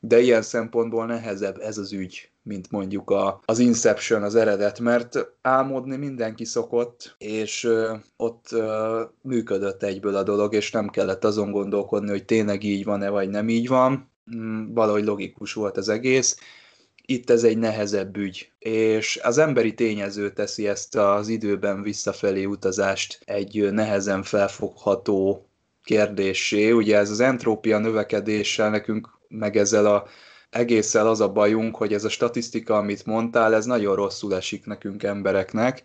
[0.00, 5.26] de ilyen szempontból nehezebb ez az ügy, mint mondjuk a, az Inception, az eredet, mert
[5.42, 7.68] álmodni mindenki szokott, és
[8.16, 8.48] ott
[9.22, 13.48] működött egyből a dolog, és nem kellett azon gondolkodni, hogy tényleg így van-e, vagy nem
[13.48, 14.12] így van.
[14.36, 16.38] Mm, valahogy logikus volt az egész.
[17.06, 23.18] Itt ez egy nehezebb ügy, és az emberi tényező teszi ezt az időben visszafelé utazást
[23.24, 25.48] egy nehezen felfogható
[25.82, 26.70] kérdésé.
[26.70, 30.06] Ugye ez az entrópia növekedéssel nekünk meg ezzel a
[30.50, 35.02] egésszel az a bajunk, hogy ez a statisztika, amit mondtál, ez nagyon rosszul esik nekünk
[35.02, 35.82] embereknek,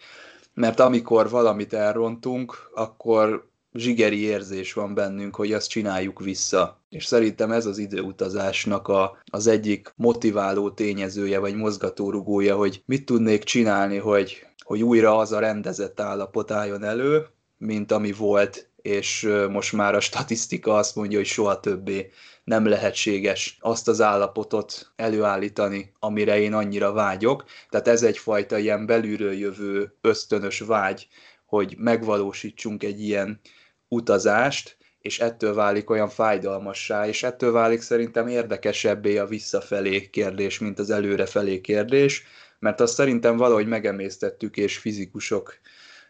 [0.53, 6.81] mert amikor valamit elrontunk, akkor zsigeri érzés van bennünk, hogy azt csináljuk vissza.
[6.89, 13.43] És szerintem ez az időutazásnak a, az egyik motiváló tényezője, vagy mozgatórugója, hogy mit tudnék
[13.43, 17.25] csinálni, hogy, hogy újra az a rendezett állapot álljon elő,
[17.57, 22.11] mint ami volt, és most már a statisztika azt mondja, hogy soha többé
[22.43, 27.45] nem lehetséges azt az állapotot előállítani, amire én annyira vágyok.
[27.69, 31.07] Tehát ez egyfajta ilyen belülről jövő ösztönös vágy,
[31.45, 33.39] hogy megvalósítsunk egy ilyen
[33.87, 40.79] utazást, és ettől válik olyan fájdalmassá, és ettől válik szerintem érdekesebbé a visszafelé kérdés, mint
[40.79, 42.23] az előrefelé kérdés,
[42.59, 45.53] mert azt szerintem valahogy megemésztettük, és fizikusok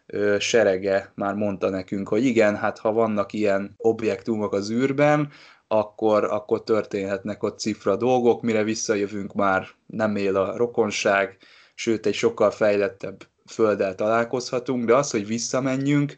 [0.06, 5.32] ö, serege már mondta nekünk, hogy igen, hát ha vannak ilyen objektumok az űrben,
[5.78, 11.36] akkor, akkor történhetnek ott cifra dolgok, mire visszajövünk már nem él a rokonság,
[11.74, 16.14] sőt egy sokkal fejlettebb földdel találkozhatunk, de az, hogy visszamenjünk,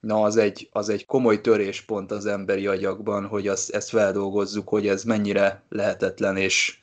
[0.00, 4.86] na az egy, az egy komoly töréspont az emberi agyakban, hogy az, ezt feldolgozzuk, hogy
[4.86, 6.78] ez mennyire lehetetlen, és,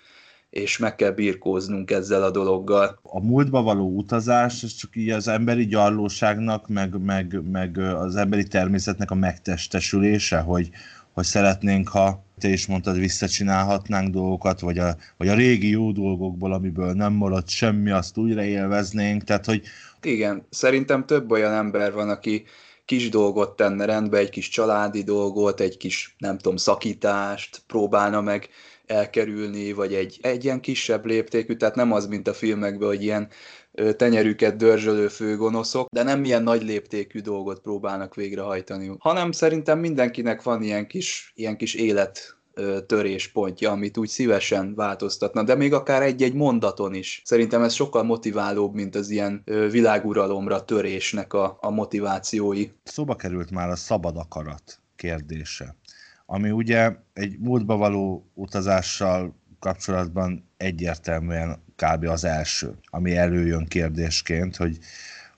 [0.50, 3.00] és meg kell birkóznunk ezzel a dologgal.
[3.02, 8.48] A múltba való utazás, ez csak így az emberi gyarlóságnak, meg, meg, meg az emberi
[8.48, 10.70] természetnek a megtestesülése, hogy,
[11.16, 16.54] hogy szeretnénk, ha te is mondtad, visszacsinálhatnánk dolgokat, vagy a, vagy a régi jó dolgokból,
[16.54, 19.62] amiből nem maradt semmi, azt újra élveznénk, tehát hogy...
[20.02, 22.44] Igen, szerintem több olyan ember van, aki
[22.86, 28.50] kis dolgot tenne rendbe, egy kis családi dolgot, egy kis, nem tudom, szakítást próbálna meg
[28.86, 33.28] elkerülni, vagy egy, egy ilyen kisebb léptékű, tehát nem az, mint a filmekben, hogy ilyen
[33.96, 40.64] tenyerüket dörzsölő főgonoszok, de nem ilyen nagy léptékű dolgot próbálnak végrehajtani, hanem szerintem mindenkinek van
[40.64, 42.38] ilyen kis, ilyen kis élet
[42.88, 47.22] töréspontja, amit úgy szívesen változtatna, de még akár egy-egy mondaton is.
[47.26, 52.68] Szerintem ez sokkal motiválóbb, mint az ilyen világuralomra törésnek a, a motivációi.
[52.84, 55.76] Szóba került már a szabad akarat kérdése,
[56.26, 62.06] ami ugye egy múltba való utazással kapcsolatban egyértelműen kb.
[62.06, 64.78] az első, ami előjön kérdésként, hogy,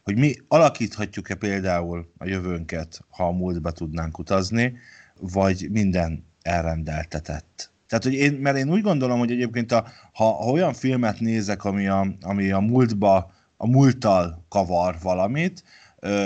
[0.03, 4.77] hogy mi alakíthatjuk-e például a jövőnket, ha a múltba tudnánk utazni,
[5.19, 7.71] vagy minden elrendeltetett.
[7.87, 11.63] Tehát, hogy én, mert én úgy gondolom, hogy egyébként a, ha, ha olyan filmet nézek,
[11.63, 15.63] ami a, ami a múltba, a múlttal kavar valamit,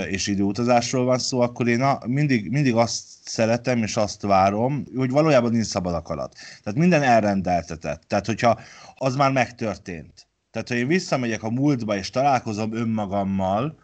[0.09, 5.09] és időutazásról van szó, akkor én a, mindig, mindig azt szeretem, és azt várom, hogy
[5.09, 6.35] valójában nincs szabad akarat.
[6.63, 8.03] Tehát minden elrendeltetett.
[8.07, 8.59] Tehát, hogyha
[8.95, 10.27] az már megtörtént.
[10.51, 13.75] Tehát, ha én visszamegyek a múltba, és találkozom önmagammal,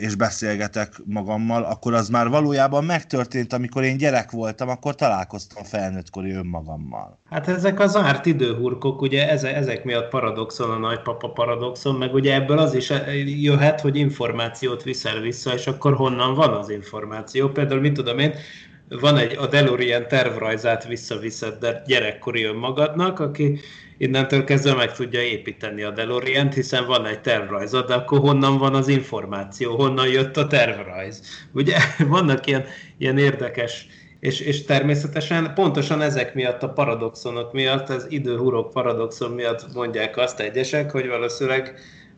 [0.00, 6.32] és beszélgetek magammal, akkor az már valójában megtörtént, amikor én gyerek voltam, akkor találkoztam felnőttkori
[6.32, 7.18] önmagammal.
[7.30, 12.58] Hát ezek az árt időhurkok, ugye ezek miatt paradoxon a nagypapa paradoxon, meg ugye ebből
[12.58, 12.92] az is
[13.24, 17.48] jöhet, hogy információt viszel vissza, és akkor honnan van az információ.
[17.48, 18.34] Például, mit tudom én,
[18.88, 23.60] van egy a DeLorean tervrajzát visszaviszed gyerekkori önmagadnak, aki
[23.98, 28.74] innentől kezdve meg tudja építeni a delorean hiszen van egy tervrajza, de akkor honnan van
[28.74, 31.22] az információ, honnan jött a tervrajz?
[31.52, 31.76] Ugye
[32.08, 32.64] vannak ilyen,
[32.98, 33.86] ilyen érdekes
[34.24, 40.40] és, és természetesen pontosan ezek miatt a paradoxonok miatt, az időhurok paradoxon miatt mondják azt
[40.40, 41.74] egyesek, hogy valószínűleg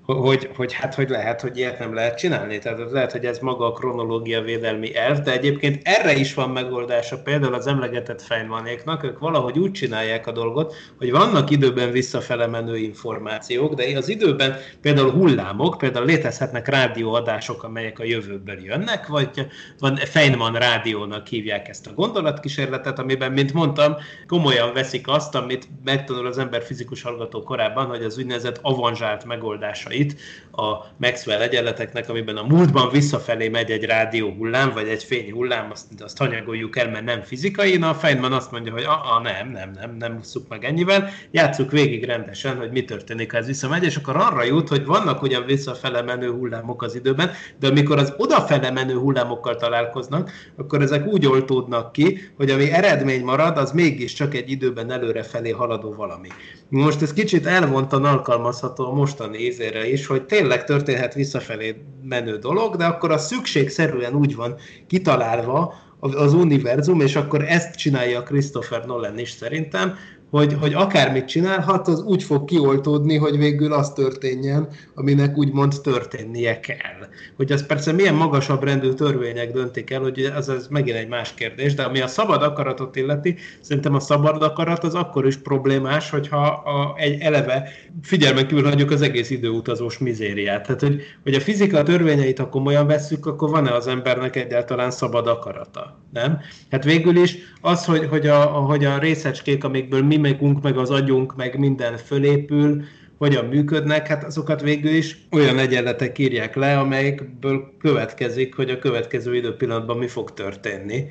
[0.07, 2.59] hogy, hogy hát hogy lehet, hogy ilyet nem lehet csinálni.
[2.59, 7.23] Tehát lehet, hogy ez maga a kronológia védelmi elv, de egyébként erre is van megoldása
[7.23, 12.77] például az emlegetett Feynmanéknak, ők valahogy úgy csinálják a dolgot, hogy vannak időben visszafele menő
[12.77, 19.47] információk, de az időben például hullámok, például létezhetnek rádióadások, amelyek a jövőből jönnek, vagy
[19.79, 26.27] van Feynman rádiónak hívják ezt a gondolatkísérletet, amiben, mint mondtam, komolyan veszik azt, amit megtanul
[26.27, 30.17] az ember fizikus hallgató korábban, hogy az úgynevezett avanzsált megoldásai számait
[30.57, 35.71] a Maxwell egyenleteknek, amiben a múltban visszafelé megy egy rádió hullám, vagy egy fény hullám,
[35.71, 37.77] azt, azt hanyagoljuk el, mert nem fizikai.
[37.77, 41.71] Na, a Feynman azt mondja, hogy a, nem, nem, nem, nem szuk meg ennyivel, játsszuk
[41.71, 45.45] végig rendesen, hogy mi történik, ha ez visszamegy, és akkor arra jut, hogy vannak ugyan
[45.45, 51.27] visszafele menő hullámok az időben, de amikor az odafele menő hullámokkal találkoznak, akkor ezek úgy
[51.27, 56.29] oltódnak ki, hogy ami eredmény marad, az mégiscsak egy időben előre felé haladó valami.
[56.69, 59.39] Most ez kicsit elvontan alkalmazható a mostani
[59.87, 65.75] ízére is, hogy tényleg történhet visszafelé menő dolog, de akkor a szükségszerűen úgy van kitalálva
[66.01, 69.95] az univerzum, és akkor ezt csinálja Christopher Nolan is szerintem,
[70.37, 76.61] hogy, hogy akármit csinálhat, az úgy fog kioltódni, hogy végül az történjen, aminek úgymond történnie
[76.61, 77.09] kell.
[77.37, 81.35] Hogy az persze milyen magasabb rendű törvények döntik el, hogy ez, ez megint egy más
[81.35, 86.11] kérdés, de ami a szabad akaratot illeti, szerintem a szabad akarat az akkor is problémás,
[86.11, 87.69] hogyha a, egy eleve
[88.03, 90.67] figyelmen kívül hagyjuk az egész időutazós mizériát.
[90.67, 95.27] Tehát, hogy, hogy a fizika törvényeit, ha komolyan vesszük, akkor van-e az embernek egyáltalán szabad
[95.27, 96.01] akarata?
[96.13, 96.41] Nem?
[96.71, 100.91] Hát végül is az, hogy, hogy, a, hogy a részecskék, amikből mi mimikunk, meg az
[100.91, 102.85] agyunk, meg minden fölépül,
[103.19, 109.37] hogyan működnek, hát azokat végül is olyan egyenletek írják le, amelyekből következik, hogy a következő
[109.37, 111.05] időpillanatban mi fog történni.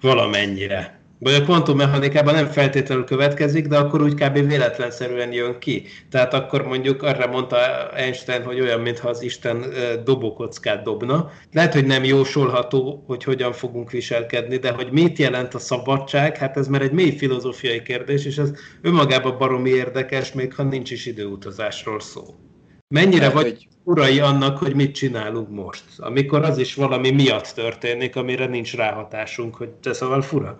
[0.00, 4.46] Valamennyire vagy a kvantummechanikában nem feltétlenül következik, de akkor úgy kb.
[4.48, 5.86] véletlenszerűen jön ki.
[6.10, 7.56] Tehát akkor mondjuk arra mondta
[7.94, 9.64] Einstein, hogy olyan, mintha az Isten
[10.04, 11.30] dobókockát dobna.
[11.52, 16.56] Lehet, hogy nem jósolható, hogy hogyan fogunk viselkedni, de hogy mit jelent a szabadság, hát
[16.56, 21.06] ez már egy mély filozófiai kérdés, és ez önmagában baromi érdekes, még ha nincs is
[21.06, 22.22] időutazásról szó.
[22.88, 23.68] Mennyire vagy hogy...
[23.84, 29.54] urai annak, hogy mit csinálunk most, amikor az is valami miatt történik, amire nincs ráhatásunk,
[29.54, 30.58] hogy ez szóval fura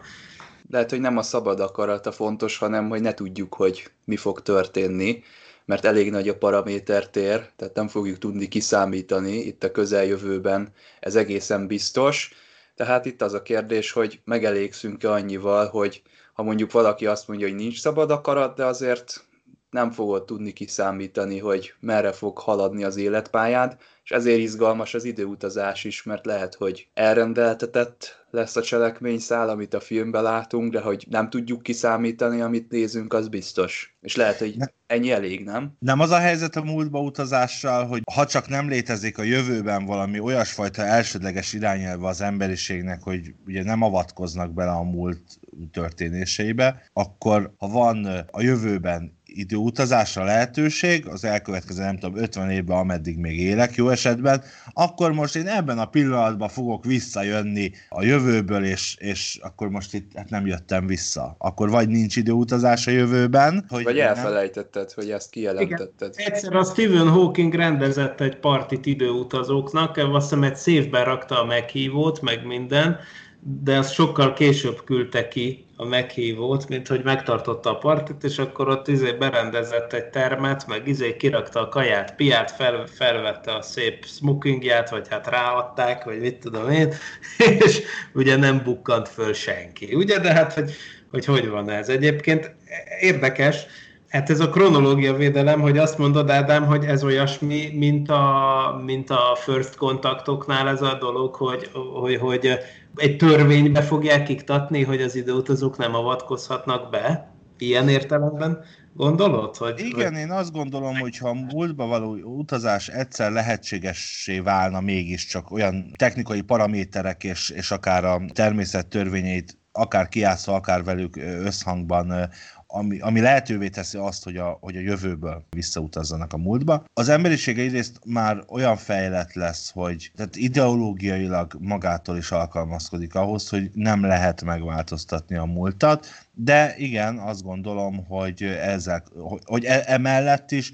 [0.72, 5.22] lehet, hogy nem a szabad akarata fontos, hanem hogy ne tudjuk, hogy mi fog történni,
[5.64, 11.66] mert elég nagy a paramétertér, tehát nem fogjuk tudni kiszámítani itt a közeljövőben, ez egészen
[11.66, 12.32] biztos.
[12.74, 17.56] Tehát itt az a kérdés, hogy megelégszünk-e annyival, hogy ha mondjuk valaki azt mondja, hogy
[17.56, 19.24] nincs szabad akarat, de azért
[19.72, 25.84] nem fogod tudni kiszámítani, hogy merre fog haladni az életpályád, és ezért izgalmas az időutazás
[25.84, 31.30] is, mert lehet, hogy elrendeltetett lesz a cselekményszál, amit a filmben látunk, de hogy nem
[31.30, 33.96] tudjuk kiszámítani, amit nézünk, az biztos.
[34.00, 34.56] És lehet, hogy
[34.86, 35.76] ennyi elég, nem?
[35.78, 40.20] Nem az a helyzet a múltba utazással, hogy ha csak nem létezik a jövőben valami
[40.20, 45.40] olyasfajta elsődleges irányelve az emberiségnek, hogy ugye nem avatkoznak bele a múlt
[45.72, 53.18] történéseibe, akkor ha van a jövőben időutazásra lehetőség, az elkövetkező nem tudom 50 évben, ameddig
[53.18, 58.96] még élek jó esetben, akkor most én ebben a pillanatban fogok visszajönni a jövőből, és,
[58.98, 61.34] és akkor most itt hát nem jöttem vissza.
[61.38, 64.94] Akkor vagy nincs időutazás a jövőben, hogy vagy elfelejtetted, nem...
[64.94, 66.14] hogy ezt kijelentetted.
[66.18, 66.32] Igen.
[66.32, 72.20] Egyszer a Stephen Hawking rendezett egy partit időutazóknak, azt hiszem egy szévbe rakta a meghívót,
[72.20, 72.98] meg minden,
[73.44, 78.68] de azt sokkal később küldte ki a meghívót, mint hogy megtartotta a partit, és akkor
[78.68, 84.04] ott izé berendezett egy termet, meg izé kirakta a kaját, piát, fel, felvette a szép
[84.06, 86.94] smokingját, vagy hát ráadták, vagy mit tudom én,
[87.66, 87.82] és
[88.14, 89.94] ugye nem bukkant föl senki.
[89.94, 90.72] Ugye, de hát, hogy
[91.10, 91.88] hogy, hogy van ez.
[91.88, 92.54] Egyébként
[93.00, 93.66] érdekes,
[94.12, 99.10] Hát ez a kronológia védelem, hogy azt mondod, Ádám, hogy ez olyasmi, mint a, mint
[99.10, 102.58] a first kontaktoknál ez a dolog, hogy, hogy, hogy
[102.96, 107.30] egy törvénybe fogják iktatni, hogy az időutazók nem avatkozhatnak be?
[107.58, 109.56] Ilyen értelemben gondolod?
[109.56, 110.20] Hogy, Igen, hogy...
[110.20, 116.40] én azt gondolom, hogy ha a múltba való utazás egyszer lehetségessé válna mégiscsak olyan technikai
[116.40, 122.30] paraméterek és, és akár a természet törvényeit akár kiátszva, akár velük összhangban
[122.72, 126.84] ami, ami lehetővé teszi azt, hogy a, hogy a jövőből visszautazzanak a múltba.
[126.94, 133.70] Az emberiség egyrészt már olyan fejlett lesz, hogy tehát ideológiailag magától is alkalmazkodik ahhoz, hogy
[133.74, 139.06] nem lehet megváltoztatni a múltat, de igen, azt gondolom, hogy ezek,
[139.44, 140.72] hogy e, emellett is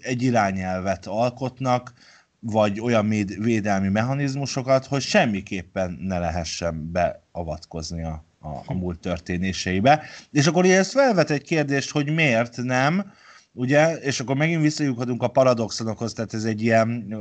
[0.00, 1.92] egy irányelvet alkotnak,
[2.40, 3.08] vagy olyan
[3.38, 10.02] védelmi mechanizmusokat, hogy semmiképpen ne lehessen beavatkozni a, a, a múlt történéseibe.
[10.30, 13.12] És akkor ezt felvet egy kérdést, hogy miért nem,
[13.54, 17.14] ugye, és akkor megint visszajuthatunk a paradoxonokhoz, tehát ez egy ilyen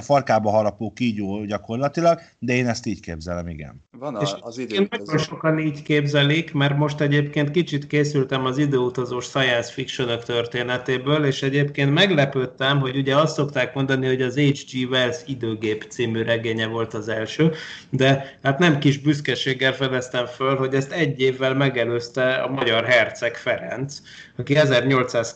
[0.00, 3.86] farkába harapó kígyó gyakorlatilag, de én ezt így képzelem, igen.
[3.98, 4.88] Van a, az idő.
[4.90, 11.42] Nagyon sokan így képzelik, mert most egyébként kicsit készültem az időutazós science fiction történetéből, és
[11.42, 14.90] egyébként meglepődtem, hogy ugye azt szokták mondani, hogy az H.G.
[14.90, 17.52] Wells időgép című regénye volt az első,
[17.90, 23.36] de hát nem kis büszkeséggel fedeztem föl, hogy ezt egy évvel megelőzte a magyar herceg
[23.36, 23.98] Ferenc,
[24.36, 24.54] aki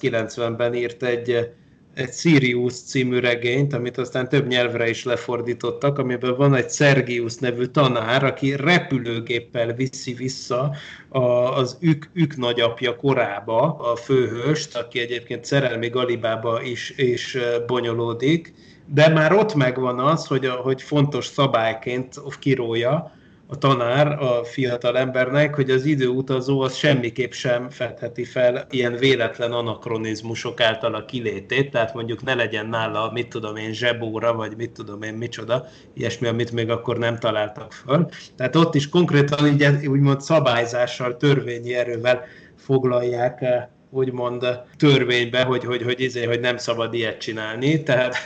[0.03, 1.51] 1890-ben írt egy,
[1.95, 7.65] egy Sirius című regényt, amit aztán több nyelvre is lefordítottak, amiben van egy Sergius nevű
[7.65, 10.75] tanár, aki repülőgéppel viszi vissza
[11.09, 11.21] a,
[11.57, 17.37] az ük, ük nagyapja korába a főhőst, aki egyébként szerelmi galibába is, is
[17.67, 18.55] bonyolódik,
[18.87, 23.13] de már ott megvan az, hogy, a, hogy fontos szabályként kirója,
[23.53, 29.53] a tanár a fiatal embernek, hogy az időutazó az semmiképp sem fedheti fel ilyen véletlen
[29.53, 34.71] anakronizmusok által a kilétét, tehát mondjuk ne legyen nála, mit tudom én, zsebóra, vagy mit
[34.71, 38.09] tudom én, micsoda, ilyesmi, amit még akkor nem találtak föl.
[38.37, 42.25] Tehát ott is konkrétan így úgymond szabályzással, törvényi erővel
[42.57, 48.17] foglalják eh, úgymond törvénybe, hogy, hogy, hogy, izé, hogy nem szabad ilyet csinálni, tehát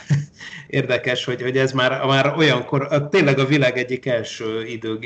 [0.67, 4.99] érdekes, hogy, hogy ez már, már olyankor, tényleg a világ egyik első idő,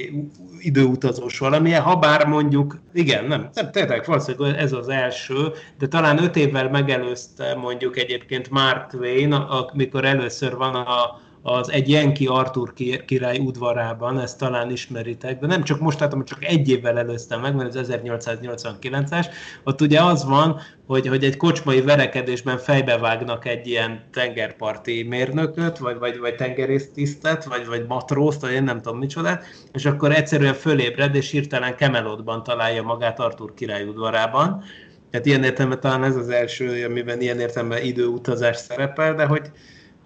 [0.60, 6.24] időutazós valamilyen, ha bár mondjuk, igen, nem, nem tényleg valószínűleg ez az első, de talán
[6.24, 12.74] öt évvel megelőzte mondjuk egyébként Mark Twain, amikor először van a, az egy Jenki Artur
[13.06, 17.56] király udvarában, ezt talán ismeritek, de nem csak most látom, csak egy évvel előztem meg,
[17.56, 19.26] mert ez 1889-es,
[19.64, 25.98] ott ugye az van, hogy, hogy egy kocsmai verekedésben fejbevágnak egy ilyen tengerparti mérnököt, vagy,
[25.98, 29.40] vagy, vagy tengerésztisztet, vagy, vagy matrózt, vagy én nem tudom micsoda,
[29.74, 34.64] és akkor egyszerűen fölébred, és hirtelen Kemelotban találja magát Artur király udvarában.
[35.12, 39.52] Tehát ilyen értelemben talán ez az első, amiben ilyen értelemben időutazás szerepel, de hogy,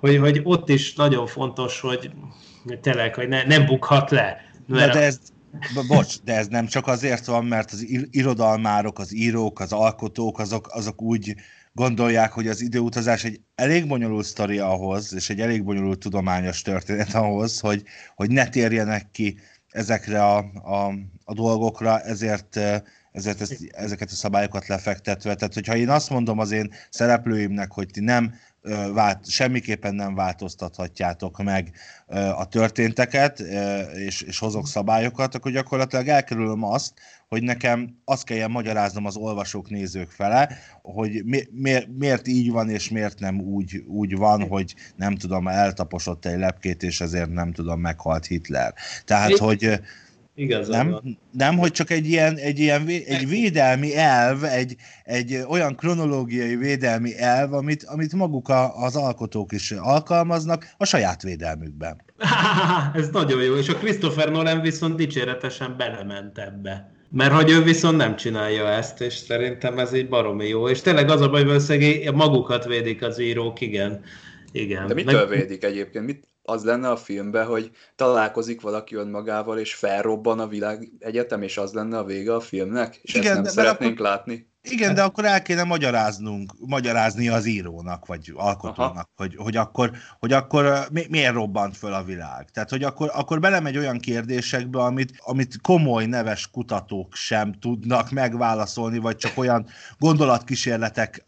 [0.05, 2.11] hogy, hogy ott is nagyon fontos, hogy
[2.81, 4.37] tényleg, hogy ne, nem bukhat le.
[4.67, 5.19] Mert de, de ez,
[5.87, 10.67] bocs, de ez nem csak azért van, mert az irodalmárok, az írók, az alkotók, azok,
[10.71, 11.35] azok úgy
[11.73, 17.13] gondolják, hogy az időutazás egy elég bonyolult sztori ahhoz, és egy elég bonyolult tudományos történet
[17.13, 17.83] ahhoz, hogy,
[18.15, 19.37] hogy ne térjenek ki
[19.69, 20.93] ezekre a, a,
[21.23, 22.59] a dolgokra, ezért
[23.15, 25.35] ezért ezt, ezeket a szabályokat lefektetve.
[25.35, 28.33] Tehát, hogyha én azt mondom az én szereplőimnek, hogy ti nem
[28.93, 31.71] vált, semmiképpen nem változtathatjátok meg
[32.35, 33.39] a történteket,
[33.95, 36.93] és, és hozok szabályokat, akkor gyakorlatilag elkerülöm azt,
[37.27, 42.69] hogy nekem azt kelljen magyaráznom az olvasók, nézők fele, hogy mi, mi, miért így van,
[42.69, 47.51] és miért nem úgy, úgy van, hogy nem tudom, eltaposott egy lepkét, és ezért nem
[47.51, 48.73] tudom, meghalt Hitler.
[49.05, 49.79] Tehát, hogy
[50.35, 51.19] Igazán nem, van.
[51.31, 57.17] nem, hogy csak egy ilyen, egy ilyen egy védelmi elv, egy, egy olyan kronológiai védelmi
[57.17, 62.01] elv, amit, amit maguk a, az alkotók is alkalmaznak a saját védelmükben.
[62.93, 66.93] Ez nagyon jó, és a Christopher Nolan viszont dicséretesen belement ebbe.
[67.09, 70.69] Mert hogy ő viszont nem csinálja ezt, és szerintem ez egy baromi jó.
[70.69, 74.01] És tényleg az a baj, hogy magukat védik az írók, igen.
[74.51, 74.87] igen.
[74.87, 75.37] De mitől Meg...
[75.37, 76.05] védik egyébként?
[76.05, 81.57] Mit, az lenne a filmben, hogy találkozik valaki önmagával, és felrobban a világ egyetem, és
[81.57, 84.05] az lenne a vége a filmnek, és Igen, ezt nem szeretnénk akkor...
[84.05, 84.53] látni.
[84.69, 90.33] Igen, de akkor el kéne magyaráznunk, magyarázni az írónak, vagy alkotónak, hogy, hogy akkor, hogy
[90.33, 92.49] akkor mi, miért robbant föl a világ.
[92.53, 98.97] Tehát, hogy akkor, akkor belemegy olyan kérdésekbe, amit, amit komoly, neves kutatók sem tudnak megválaszolni,
[98.97, 99.65] vagy csak olyan
[99.99, 101.23] gondolatkísérletek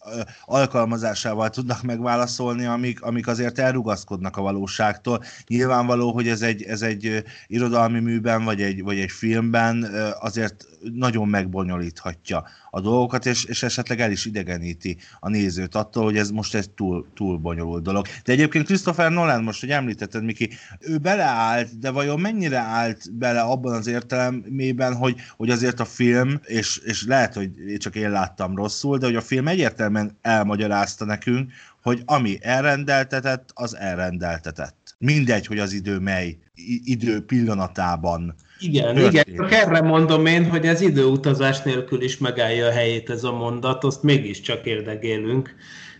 [0.45, 5.23] alkalmazásával tudnak megválaszolni, amik, amik azért elrugaszkodnak a valóságtól.
[5.47, 9.83] Nyilvánvaló, hogy ez egy, ez egy irodalmi műben, vagy egy, vagy egy filmben
[10.19, 16.17] azért nagyon megbonyolíthatja a dolgokat, és, és esetleg el is idegeníti a nézőt attól, hogy
[16.17, 18.05] ez most egy túl, túl bonyolult dolog.
[18.23, 20.49] De egyébként Christopher Nolan, most, hogy említetted, Miki,
[20.79, 26.39] ő beleállt, de vajon mennyire állt bele abban az értelemében, hogy, hogy azért a film,
[26.43, 31.51] és, és lehet, hogy csak én láttam rosszul, de hogy a film egyértelműen elmagyarázta nekünk,
[31.81, 34.95] hogy ami elrendeltetett, az elrendeltetett.
[34.97, 36.37] Mindegy, hogy az idő mely
[36.83, 39.27] idő pillanatában igen, történt.
[39.27, 43.31] igen, csak erre mondom én, hogy ez időutazás nélkül is megállja a helyét ez a
[43.31, 45.55] mondat, azt mégiscsak érdegélünk.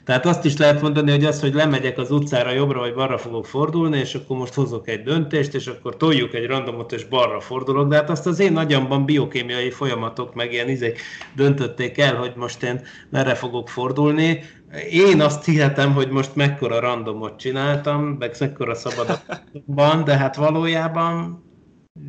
[0.08, 3.46] Tehát azt is lehet mondani, hogy az, hogy lemegyek az utcára jobbra vagy balra fogok
[3.46, 7.88] fordulni, és akkor most hozok egy döntést, és akkor toljuk egy randomot, és balra fordulok,
[7.88, 11.02] de hát azt az én agyamban biokémiai folyamatok, meg ilyen izék
[11.36, 14.44] döntötték el, hogy most én merre fogok fordulni,
[14.92, 21.46] én azt hihetem, hogy most mekkora randomot csináltam, meg mekkora szabadban, de hát valójában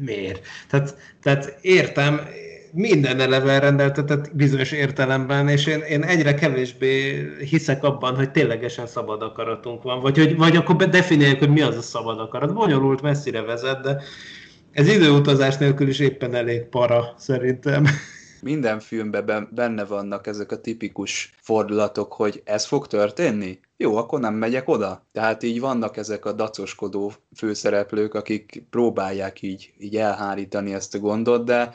[0.00, 0.46] miért?
[0.68, 2.20] Tehát, tehát értem,
[2.72, 9.22] minden eleve rendeltetett bizonyos értelemben, és én, én egyre kevésbé hiszek abban, hogy ténylegesen szabad
[9.22, 12.54] akaratunk van, vagy, hogy, vagy akkor definiáljuk, hogy mi az a szabad akarat.
[12.54, 14.02] Bonyolult, messzire vezet, de
[14.72, 17.86] ez időutazás nélkül is éppen elég para, szerintem.
[18.42, 23.58] Minden filmben benne vannak ezek a tipikus fordulatok, hogy ez fog történni?
[23.80, 25.06] Jó, akkor nem megyek oda.
[25.12, 31.44] Tehát így vannak ezek a dacoskodó főszereplők, akik próbálják így, így elhárítani ezt a gondot,
[31.44, 31.74] de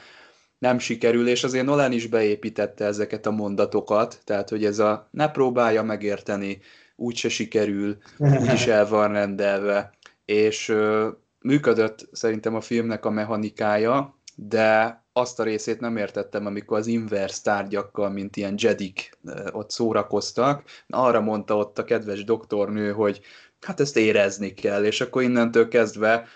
[0.57, 5.31] nem sikerül, és azért Nolan is beépítette ezeket a mondatokat, tehát hogy ez a ne
[5.31, 6.59] próbálja megérteni,
[6.95, 9.93] úgyse sikerül, úgyis el van rendelve,
[10.25, 16.77] és ö, működött szerintem a filmnek a mechanikája, de azt a részét nem értettem, amikor
[16.77, 19.17] az inverse tárgyakkal, mint ilyen jedik
[19.51, 20.63] ott szórakoztak.
[20.87, 23.21] Arra mondta ott a kedves doktornő, hogy
[23.61, 26.27] hát ezt érezni kell, és akkor innentől kezdve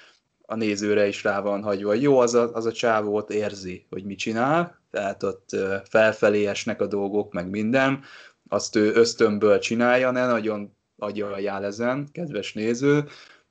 [0.41, 1.93] a nézőre is rá van hagyva.
[1.93, 5.49] Jó, az a, az a csávó ott érzi, hogy mit csinál, tehát ott
[5.89, 8.03] felfelé esnek a dolgok, meg minden,
[8.47, 13.07] azt ő ösztönből csinálja, ne nagyon agyaljál ezen, kedves néző,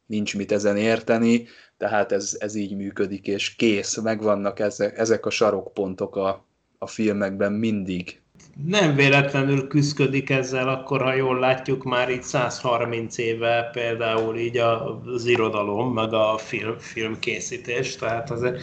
[0.07, 1.47] nincs mit ezen érteni,
[1.77, 6.45] tehát ez, ez így működik, és kész, megvannak ezek, ezek a sarokpontok a,
[6.79, 8.21] a filmekben mindig.
[8.65, 15.27] Nem véletlenül küzdik ezzel, akkor ha jól látjuk, már itt 130 éve például így az
[15.27, 18.61] irodalom, meg a film, filmkészítés, tehát azért...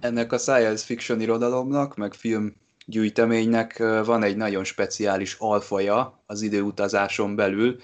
[0.00, 2.54] Ennek a science fiction irodalomnak, meg film
[2.86, 7.76] gyűjteménynek van egy nagyon speciális alfaja az időutazáson belül,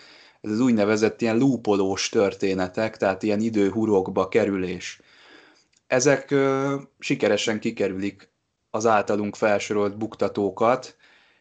[0.48, 5.00] ez az úgynevezett ilyen lúpolós történetek, tehát ilyen időhurokba kerülés.
[5.86, 8.30] Ezek ö, sikeresen kikerülik
[8.70, 10.96] az általunk felsorolt buktatókat.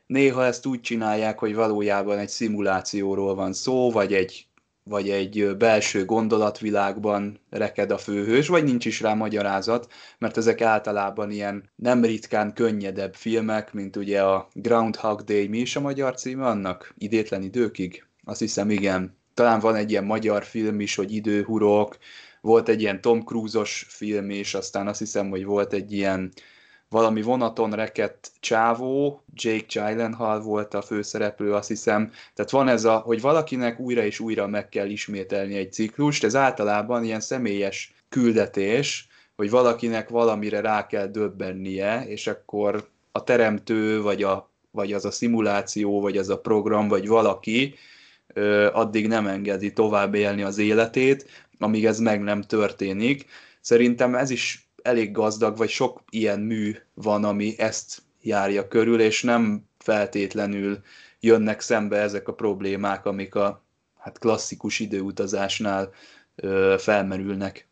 [0.05, 4.47] Néha ezt úgy csinálják, hogy valójában egy szimulációról van szó, vagy egy,
[4.83, 11.31] vagy egy belső gondolatvilágban reked a főhős, vagy nincs is rá magyarázat, mert ezek általában
[11.31, 16.45] ilyen nem ritkán könnyedebb filmek, mint ugye a Groundhog Day, mi is a magyar címe
[16.45, 16.93] annak?
[16.97, 18.06] Idétlen időkig?
[18.27, 19.17] Azt hiszem, igen.
[19.33, 21.97] Talán van egy ilyen magyar film is, hogy időhurok,
[22.41, 26.31] volt egy ilyen Tom Cruise-os film is, aztán azt hiszem, hogy volt egy ilyen
[26.89, 32.11] valami vonaton rekett csávó, Jake Gyllenhaal volt a főszereplő, azt hiszem.
[32.33, 36.35] Tehát van ez a, hogy valakinek újra és újra meg kell ismételni egy ciklust, ez
[36.35, 44.23] általában ilyen személyes küldetés, hogy valakinek valamire rá kell döbbennie, és akkor a teremtő, vagy,
[44.23, 47.75] a, vagy az a szimuláció, vagy az a program, vagy valaki
[48.71, 53.25] addig nem engedi tovább élni az életét, amíg ez meg nem történik.
[53.61, 59.23] Szerintem ez is elég gazdag, vagy sok ilyen mű van, ami ezt járja körül, és
[59.23, 60.81] nem feltétlenül
[61.19, 63.65] jönnek szembe ezek a problémák, amik a
[63.97, 65.89] hát klasszikus időutazásnál
[66.35, 67.67] ö, felmerülnek.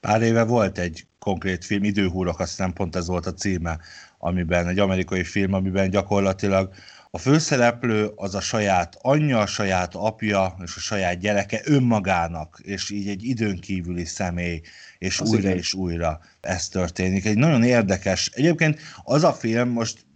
[0.00, 3.78] Pár éve volt egy konkrét film, Időhúrok, aztán pont ez volt a címe,
[4.18, 6.74] amiben egy amerikai film, amiben gyakorlatilag
[7.14, 12.90] a főszereplő az a saját anyja, a saját apja és a saját gyereke önmagának, és
[12.90, 14.60] így egy időn kívüli személy,
[14.98, 15.56] és az újra igen.
[15.56, 17.24] és újra ez történik.
[17.24, 20.06] Egy nagyon érdekes, egyébként az a film, most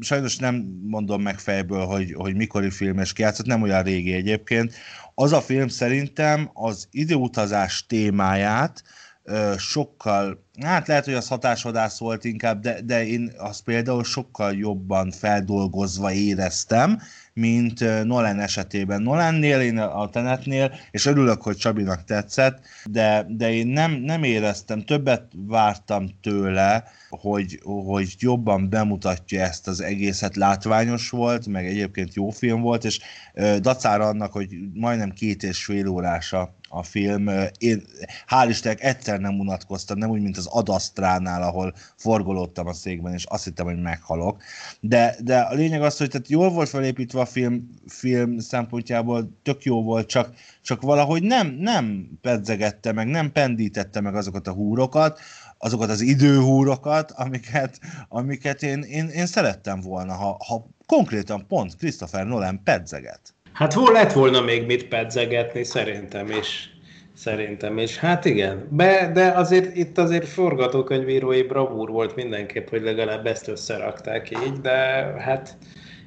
[0.00, 4.74] sajnos nem mondom meg fejből, hogy, hogy mikori film és kiátszott, nem olyan régi egyébként,
[5.14, 8.82] az a film szerintem az időutazás témáját,
[9.56, 15.10] sokkal, hát lehet, hogy az hatásvadász volt inkább, de, de én azt például sokkal jobban
[15.10, 17.00] feldolgozva éreztem,
[17.32, 19.02] mint Nolan esetében.
[19.02, 24.84] Nolannél, én a Tenetnél, és örülök, hogy Csabinak tetszett, de, de én nem, nem éreztem,
[24.84, 32.30] többet vártam tőle, hogy, hogy jobban bemutatja ezt az egészet, látványos volt, meg egyébként jó
[32.30, 33.00] film volt, és
[33.60, 37.28] dacára annak, hogy majdnem két és fél órása a film.
[37.58, 37.82] Én
[38.28, 43.24] hál' Istennek egyszer nem unatkoztam, nem úgy, mint az Adasztránál, ahol forgolódtam a székben, és
[43.24, 44.42] azt hittem, hogy meghalok.
[44.80, 49.62] De, de a lényeg az, hogy tehát jól volt felépítve a film, film szempontjából, tök
[49.62, 55.20] jó volt, csak, csak valahogy nem, nem pedzegette meg, nem pendítette meg azokat a húrokat,
[55.58, 57.78] azokat az időhúrokat, amiket,
[58.08, 63.34] amiket én, én, én szerettem volna, ha, ha konkrétan pont Christopher Nolan pedzeget.
[63.52, 66.75] Hát vol lett volna még mit pedzegetni, szerintem is.
[67.16, 67.98] Szerintem is.
[67.98, 68.68] Hát igen.
[68.70, 74.72] Be, de azért itt azért forgatókönyvírói bravúr volt mindenképp, hogy legalább ezt összerakták így, de
[75.18, 75.56] hát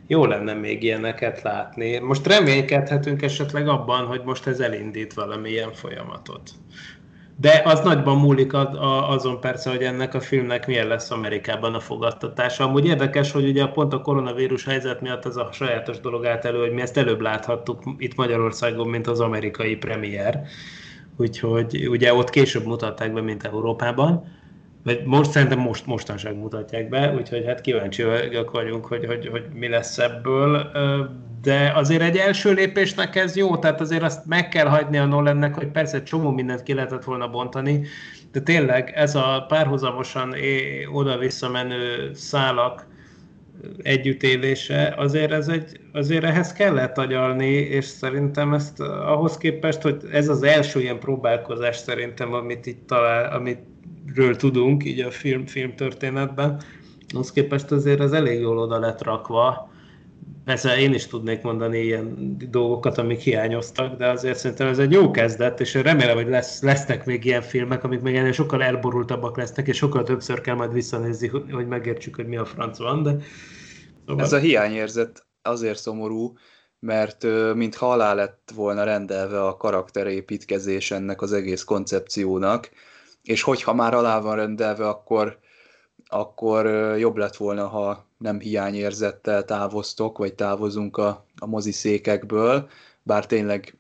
[0.08, 1.98] jó lenne még ilyeneket látni.
[1.98, 6.52] Most reménykedhetünk esetleg abban, hogy most ez elindít valamilyen folyamatot.
[7.40, 8.54] de az nagyban múlik
[9.10, 12.64] azon persze, hogy ennek a filmnek milyen lesz Amerikában a fogadtatása.
[12.64, 16.60] Amúgy érdekes, hogy ugye pont a koronavírus helyzet miatt ez a sajátos dolog állt elő,
[16.60, 20.48] hogy mi ezt előbb láthattuk itt Magyarországon, mint az amerikai premier.
[21.20, 24.38] Úgyhogy ugye ott később mutatták be, mint Európában
[24.84, 29.68] vagy most szerintem most, mostanság mutatják be, úgyhogy hát kíváncsiak vagyunk, hogy, hogy, hogy mi
[29.68, 30.72] lesz ebből,
[31.42, 35.56] de azért egy első lépésnek ez jó, tehát azért azt meg kell hagyni a Nolannek,
[35.56, 37.86] hogy persze csomó mindent ki lehetett volna bontani,
[38.32, 40.36] de tényleg ez a párhuzamosan
[40.92, 42.86] oda-vissza menő szálak
[43.82, 50.28] együttélése, azért, ez egy, azért ehhez kellett agyalni, és szerintem ezt ahhoz képest, hogy ez
[50.30, 53.60] az első ilyen próbálkozás szerintem, amit itt talál, amit
[54.16, 56.62] ről tudunk így a film, film történetben,
[57.16, 59.70] az képest azért ez elég jól oda lett rakva.
[60.46, 65.12] Persze én is tudnék mondani ilyen dolgokat, amik hiányoztak, de azért szerintem ez egy jó
[65.12, 69.68] kezdet, és remélem, hogy lesz, lesznek még ilyen filmek, amik még ennél sokkal elborultabbak lesznek,
[69.68, 73.16] és sokkal többször kell majd visszanézni, hogy megértsük, hogy mi a franc van, de...
[74.08, 74.24] Szóval...
[74.24, 76.34] Ez a hiányérzet azért szomorú,
[76.80, 82.70] mert mintha alá lett volna rendelve a karakterépítkezés ennek az egész koncepciónak,
[83.24, 85.40] és hogyha már alá van rendelve, akkor,
[86.10, 86.66] akkor
[86.98, 92.70] jobb lett volna, ha nem hiányérzettel távoztok, vagy távozunk a, a moziszékekből,
[93.04, 93.78] bár tényleg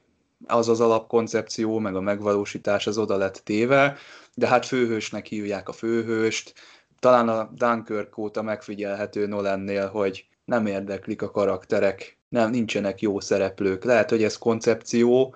[0.47, 3.97] az az alapkoncepció, meg a megvalósítás az oda lett téve,
[4.34, 6.53] de hát főhősnek hívják a főhőst,
[6.99, 13.84] talán a Dunkirk óta megfigyelhető Nolannél, hogy nem érdeklik a karakterek, nem, nincsenek jó szereplők.
[13.84, 15.36] Lehet, hogy ez koncepció,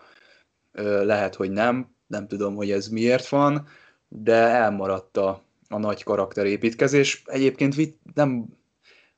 [1.04, 3.68] lehet, hogy nem, nem tudom, hogy ez miért van,
[4.08, 5.43] de elmaradt a,
[5.74, 7.22] a nagy karakterépítkezés.
[7.26, 7.76] Egyébként
[8.14, 8.46] nem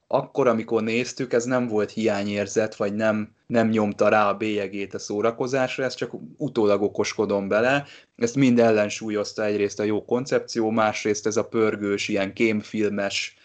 [0.07, 4.99] akkor, amikor néztük, ez nem volt hiányérzet, vagy nem, nem nyomta rá a bélyegét a
[4.99, 7.85] szórakozásra, ez csak utólag okoskodom bele.
[8.15, 13.37] Ezt mind ellensúlyozta egyrészt a jó koncepció, másrészt ez a pörgős, ilyen kémfilmes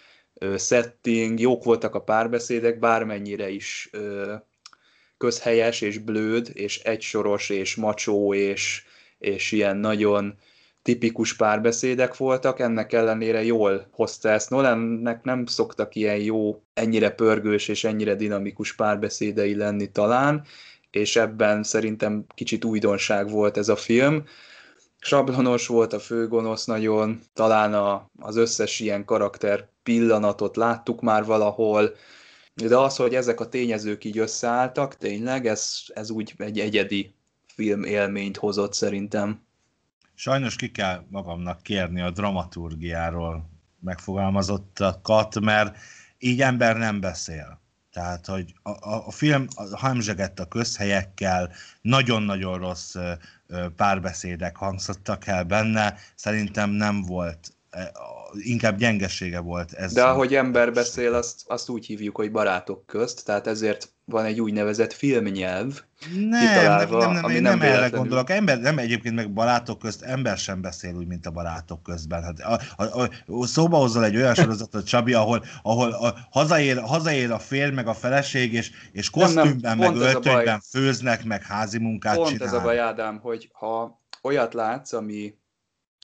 [0.56, 4.34] setting, jók voltak a párbeszédek, bármennyire is ö,
[5.18, 8.82] közhelyes és blőd, és egysoros, és macsó, és,
[9.18, 10.38] és ilyen nagyon
[10.90, 14.50] tipikus párbeszédek voltak, ennek ellenére jól hozta ezt.
[14.50, 20.44] Nolannek nem szoktak ilyen jó, ennyire pörgős és ennyire dinamikus párbeszédei lenni talán,
[20.90, 24.24] és ebben szerintem kicsit újdonság volt ez a film.
[24.98, 31.94] Sablonos volt a főgonosz nagyon, talán a, az összes ilyen karakter pillanatot láttuk már valahol,
[32.54, 37.14] de az, hogy ezek a tényezők így összeálltak, tényleg, ez, ez úgy egy egyedi
[37.46, 39.48] film élményt hozott szerintem.
[40.20, 43.50] Sajnos ki kell magamnak kérni a dramaturgiáról
[43.80, 45.76] megfogalmazottakat, mert
[46.18, 47.60] így ember nem beszél.
[47.92, 52.96] Tehát, hogy a, a, a film hamzsegett a közhelyekkel, nagyon-nagyon rossz
[53.76, 57.54] párbeszédek hangzottak el benne, szerintem nem volt
[58.32, 59.92] inkább gyengesége volt ez.
[59.92, 64.40] De ahogy ember beszél, azt, azt úgy hívjuk, hogy barátok közt, tehát ezért van egy
[64.40, 65.82] úgynevezett filmnyelv,
[66.14, 68.30] nem, kitalálva, nem, nem, ami nem, nem erre gondolok.
[68.30, 72.22] Ember, nem egyébként meg barátok közt, ember sem beszél úgy, mint a barátok közben.
[72.22, 77.30] Hát a, a, a, szóba hozol egy olyan sorozatot, Csabi, ahol, ahol a, hazaér, hazaér
[77.30, 81.78] a férj, meg a feleség, és, és kosztümben, nem, nem, meg öltönyben főznek, meg házi
[81.78, 82.54] munkát pont csinálnak.
[82.54, 85.38] ez a baj, Ádám, hogy ha olyat látsz, ami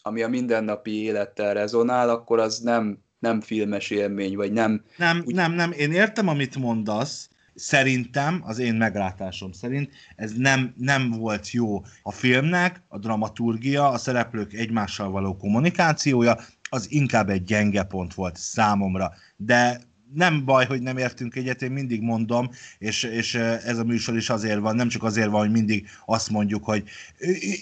[0.07, 4.85] ami a mindennapi élettel rezonál, akkor az nem, nem filmes élmény, vagy nem...
[4.97, 5.35] Nem, úgy...
[5.35, 11.51] nem, nem, én értem, amit mondasz, szerintem, az én meglátásom szerint, ez nem, nem volt
[11.51, 16.37] jó a filmnek, a dramaturgia, a szereplők egymással való kommunikációja,
[16.71, 19.13] az inkább egy gyenge pont volt számomra.
[19.37, 19.81] De
[20.15, 24.31] nem baj, hogy nem értünk egyet, én mindig mondom, és, és ez a műsor is
[24.31, 26.83] azért van, nem csak azért van, hogy mindig azt mondjuk, hogy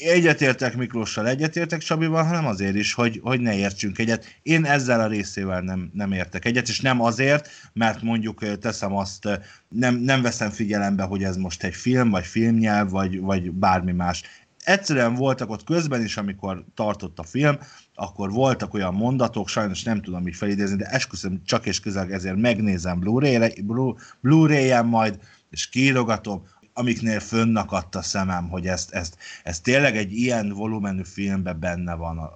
[0.01, 4.38] egyetértek Miklóssal, egyetértek Sabival, hanem azért is, hogy, hogy ne értsünk egyet.
[4.42, 9.40] Én ezzel a részével nem, nem értek egyet, és nem azért, mert mondjuk teszem azt,
[9.68, 14.22] nem, nem veszem figyelembe, hogy ez most egy film, vagy filmnyelv, vagy, vagy bármi más
[14.64, 17.58] egyszerűen voltak ott közben is, amikor tartott a film,
[17.94, 22.36] akkor voltak olyan mondatok, sajnos nem tudom így felidézni, de esküszöm csak és közel ezért
[22.36, 23.52] megnézem Blu-ray-en
[24.20, 24.46] Blu
[24.84, 25.18] majd,
[25.50, 26.42] és kiírogatom,
[26.72, 32.30] amiknél fönnakadt a szemem, hogy ezt, ezt, ezt tényleg egy ilyen volumenű filmben benne van.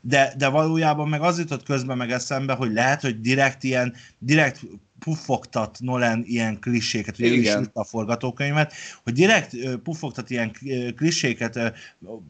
[0.00, 4.60] De, de valójában meg az jutott közben meg eszembe, hogy lehet, hogy direkt ilyen, direkt
[4.98, 8.72] puffogtat Nolan ilyen kliséket, ugye ő is a forgatókönyvet,
[9.02, 10.52] hogy direkt puffogtat ilyen
[10.96, 11.72] kliséket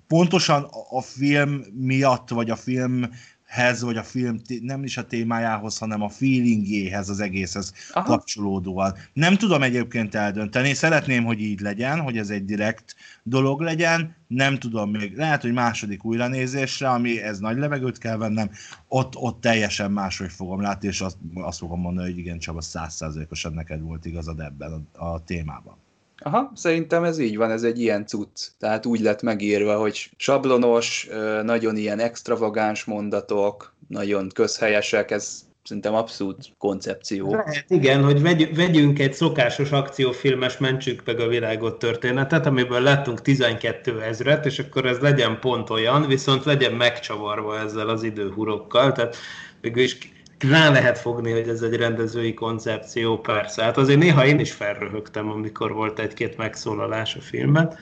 [0.07, 3.11] pontosan a film miatt, vagy a film
[3.49, 8.07] hez, vagy a film nem is a témájához, hanem a feelingjéhez az egészhez Aha.
[8.07, 8.95] kapcsolódóan.
[9.13, 14.59] Nem tudom egyébként eldönteni, szeretném, hogy így legyen, hogy ez egy direkt dolog legyen, nem
[14.59, 18.51] tudom még, lehet, hogy második újranézésre, ami ez nagy levegőt kell vennem,
[18.89, 23.53] ott, ott teljesen máshogy fogom látni, és azt, azt fogom mondani, hogy igen, Csaba, százszázalékosan
[23.53, 25.77] neked volt igazad ebben a, a témában.
[26.21, 28.47] Aha, szerintem ez így van, ez egy ilyen cucc.
[28.59, 31.09] Tehát úgy lett megírva, hogy sablonos,
[31.43, 37.31] nagyon ilyen extravagáns mondatok, nagyon közhelyesek, ez szerintem abszolút koncepció.
[37.31, 43.23] Lehet, igen, hogy vegy, vegyünk egy szokásos akciófilmes mentsük meg a világot történetet, amiből láttunk
[43.23, 49.17] 12 ezret, és akkor ez legyen pont olyan, viszont legyen megcsavarva ezzel az időhurokkal, tehát
[49.61, 49.99] is
[50.39, 53.63] rá lehet fogni, hogy ez egy rendezői koncepció, persze.
[53.63, 57.77] Hát azért néha én is felröhögtem, amikor volt egy-két megszólalás a filmben.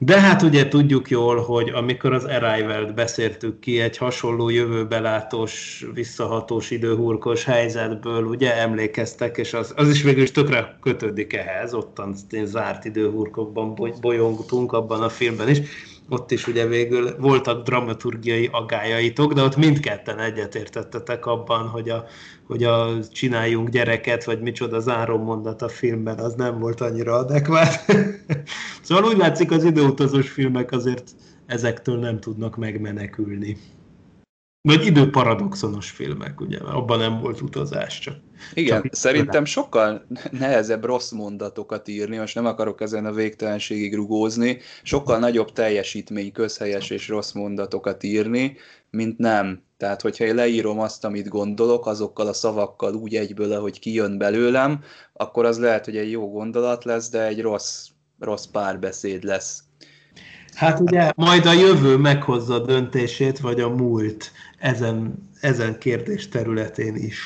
[0.00, 6.70] De hát ugye tudjuk jól, hogy amikor az Arrival-t beszéltük ki egy hasonló jövőbelátós, visszahatós,
[6.70, 12.14] időhurkos helyzetből, ugye emlékeztek, és az, az is végül is tökre kötődik ehhez, ottan
[12.44, 15.58] zárt időhurkokban bolyongtunk abban a filmben is,
[16.08, 22.04] ott is ugye végül voltak dramaturgiai agályaitok, de ott mindketten egyetértettetek abban, hogy a,
[22.46, 27.84] hogy a csináljunk gyereket, vagy micsoda záró mondat a filmben, az nem volt annyira adekvát.
[28.82, 31.10] szóval úgy látszik, az időutazós filmek azért
[31.46, 33.56] ezektől nem tudnak megmenekülni.
[34.62, 38.16] Vagy időparadoxonos filmek, ugye, mert abban nem volt utazás csak.
[38.54, 44.58] Igen, csak szerintem sokkal nehezebb rossz mondatokat írni, most nem akarok ezen a végtelenségig rugózni,
[44.82, 48.56] sokkal nagyobb teljesítmény közhelyes és rossz mondatokat írni,
[48.90, 49.62] mint nem.
[49.76, 54.82] Tehát, hogyha én leírom azt, amit gondolok, azokkal a szavakkal úgy egyből, ahogy kijön belőlem,
[55.12, 57.86] akkor az lehet, hogy egy jó gondolat lesz, de egy rossz,
[58.18, 59.62] rossz párbeszéd lesz.
[60.54, 66.96] Hát ugye majd a jövő meghozza a döntését, vagy a múlt ezen, ezen kérdés területén
[66.96, 67.18] is.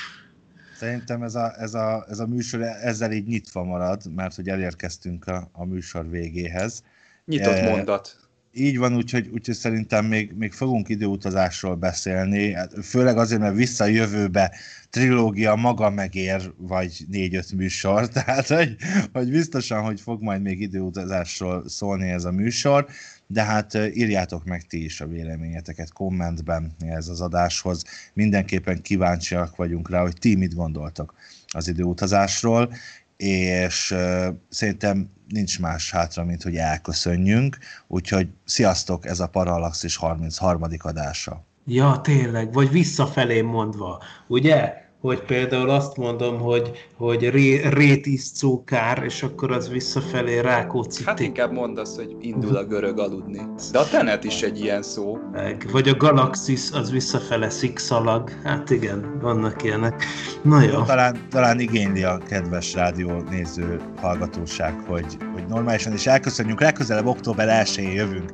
[0.76, 5.26] Szerintem ez a, ez, a, ez a műsor ezzel így nyitva marad, mert hogy elérkeztünk
[5.26, 6.83] a, a műsor végéhez.
[7.24, 8.16] Nyitott e, mondat.
[8.55, 13.85] Így van, úgyhogy, úgyhogy szerintem még, még fogunk időutazásról beszélni, hát főleg azért, mert vissza
[13.85, 14.55] a jövőbe
[14.91, 18.76] trilógia maga megér, vagy négy-öt műsor, tehát hogy,
[19.12, 22.87] hogy biztosan, hogy fog majd még időutazásról szólni ez a műsor
[23.27, 27.85] de hát írjátok meg ti is a véleményeteket kommentben ez az adáshoz.
[28.12, 31.14] Mindenképpen kíváncsiak vagyunk rá, hogy ti mit gondoltok
[31.47, 32.73] az időutazásról,
[33.16, 33.95] és
[34.49, 40.62] szerintem nincs más hátra, mint hogy elköszönjünk, úgyhogy sziasztok, ez a Parallaxis 33.
[40.79, 41.45] adása.
[41.66, 44.82] Ja, tényleg, vagy visszafelé mondva, ugye?
[45.03, 48.00] Hogy például azt mondom, hogy, hogy ré,
[48.64, 51.05] kár, és akkor az visszafelé Rákóczi.
[51.05, 53.40] Hát inkább mondd azt, hogy indul a görög aludni.
[53.72, 55.18] De a tenet is egy ilyen szó.
[55.32, 58.30] Meg, vagy a galaxis az visszafele szikszalag.
[58.44, 60.05] Hát igen, vannak ilyenek.
[60.42, 60.82] Na jó.
[60.82, 66.61] Talán, talán igényli a kedves rádió néző hallgatóság, hogy, hogy normálisan is elköszönjünk.
[66.61, 68.32] Legközelebb október 1-én jövünk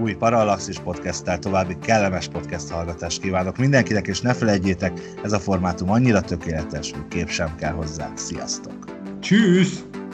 [0.00, 5.90] új Parallaxis podcasttel, további kellemes podcast hallgatást kívánok mindenkinek, és ne felejtjétek, ez a formátum
[6.06, 8.12] annyira tökéletes, hogy kép sem kell hozzá.
[8.14, 8.84] Sziasztok!
[9.20, 9.68] Tschüss!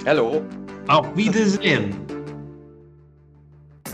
[0.04, 0.40] Hello!
[0.86, 1.94] Auf Wiedersehen!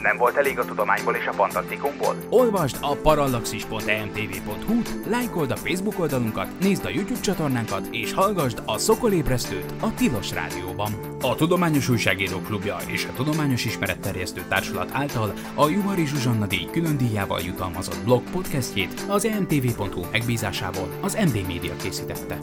[0.02, 2.14] Nem volt elég a tudományból és a fantasztikumból?
[2.30, 4.74] Olvasd a parallaxis.emtv.hu,
[5.10, 10.92] lájkold a Facebook oldalunkat, nézd a YouTube csatornánkat, és hallgassd a Szokolébresztőt a Tilos Rádióban.
[11.20, 16.96] A Tudományos Újságíró Klubja és a Tudományos Ismeretterjesztő Társulat által a Juhari Zsuzsanna díj külön
[16.96, 22.36] díjával jutalmazott blog podcastjét az emtv.hu megbízásából az MD Media készítette.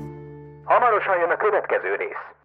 [0.63, 2.44] Hamarosan jön a következő rész.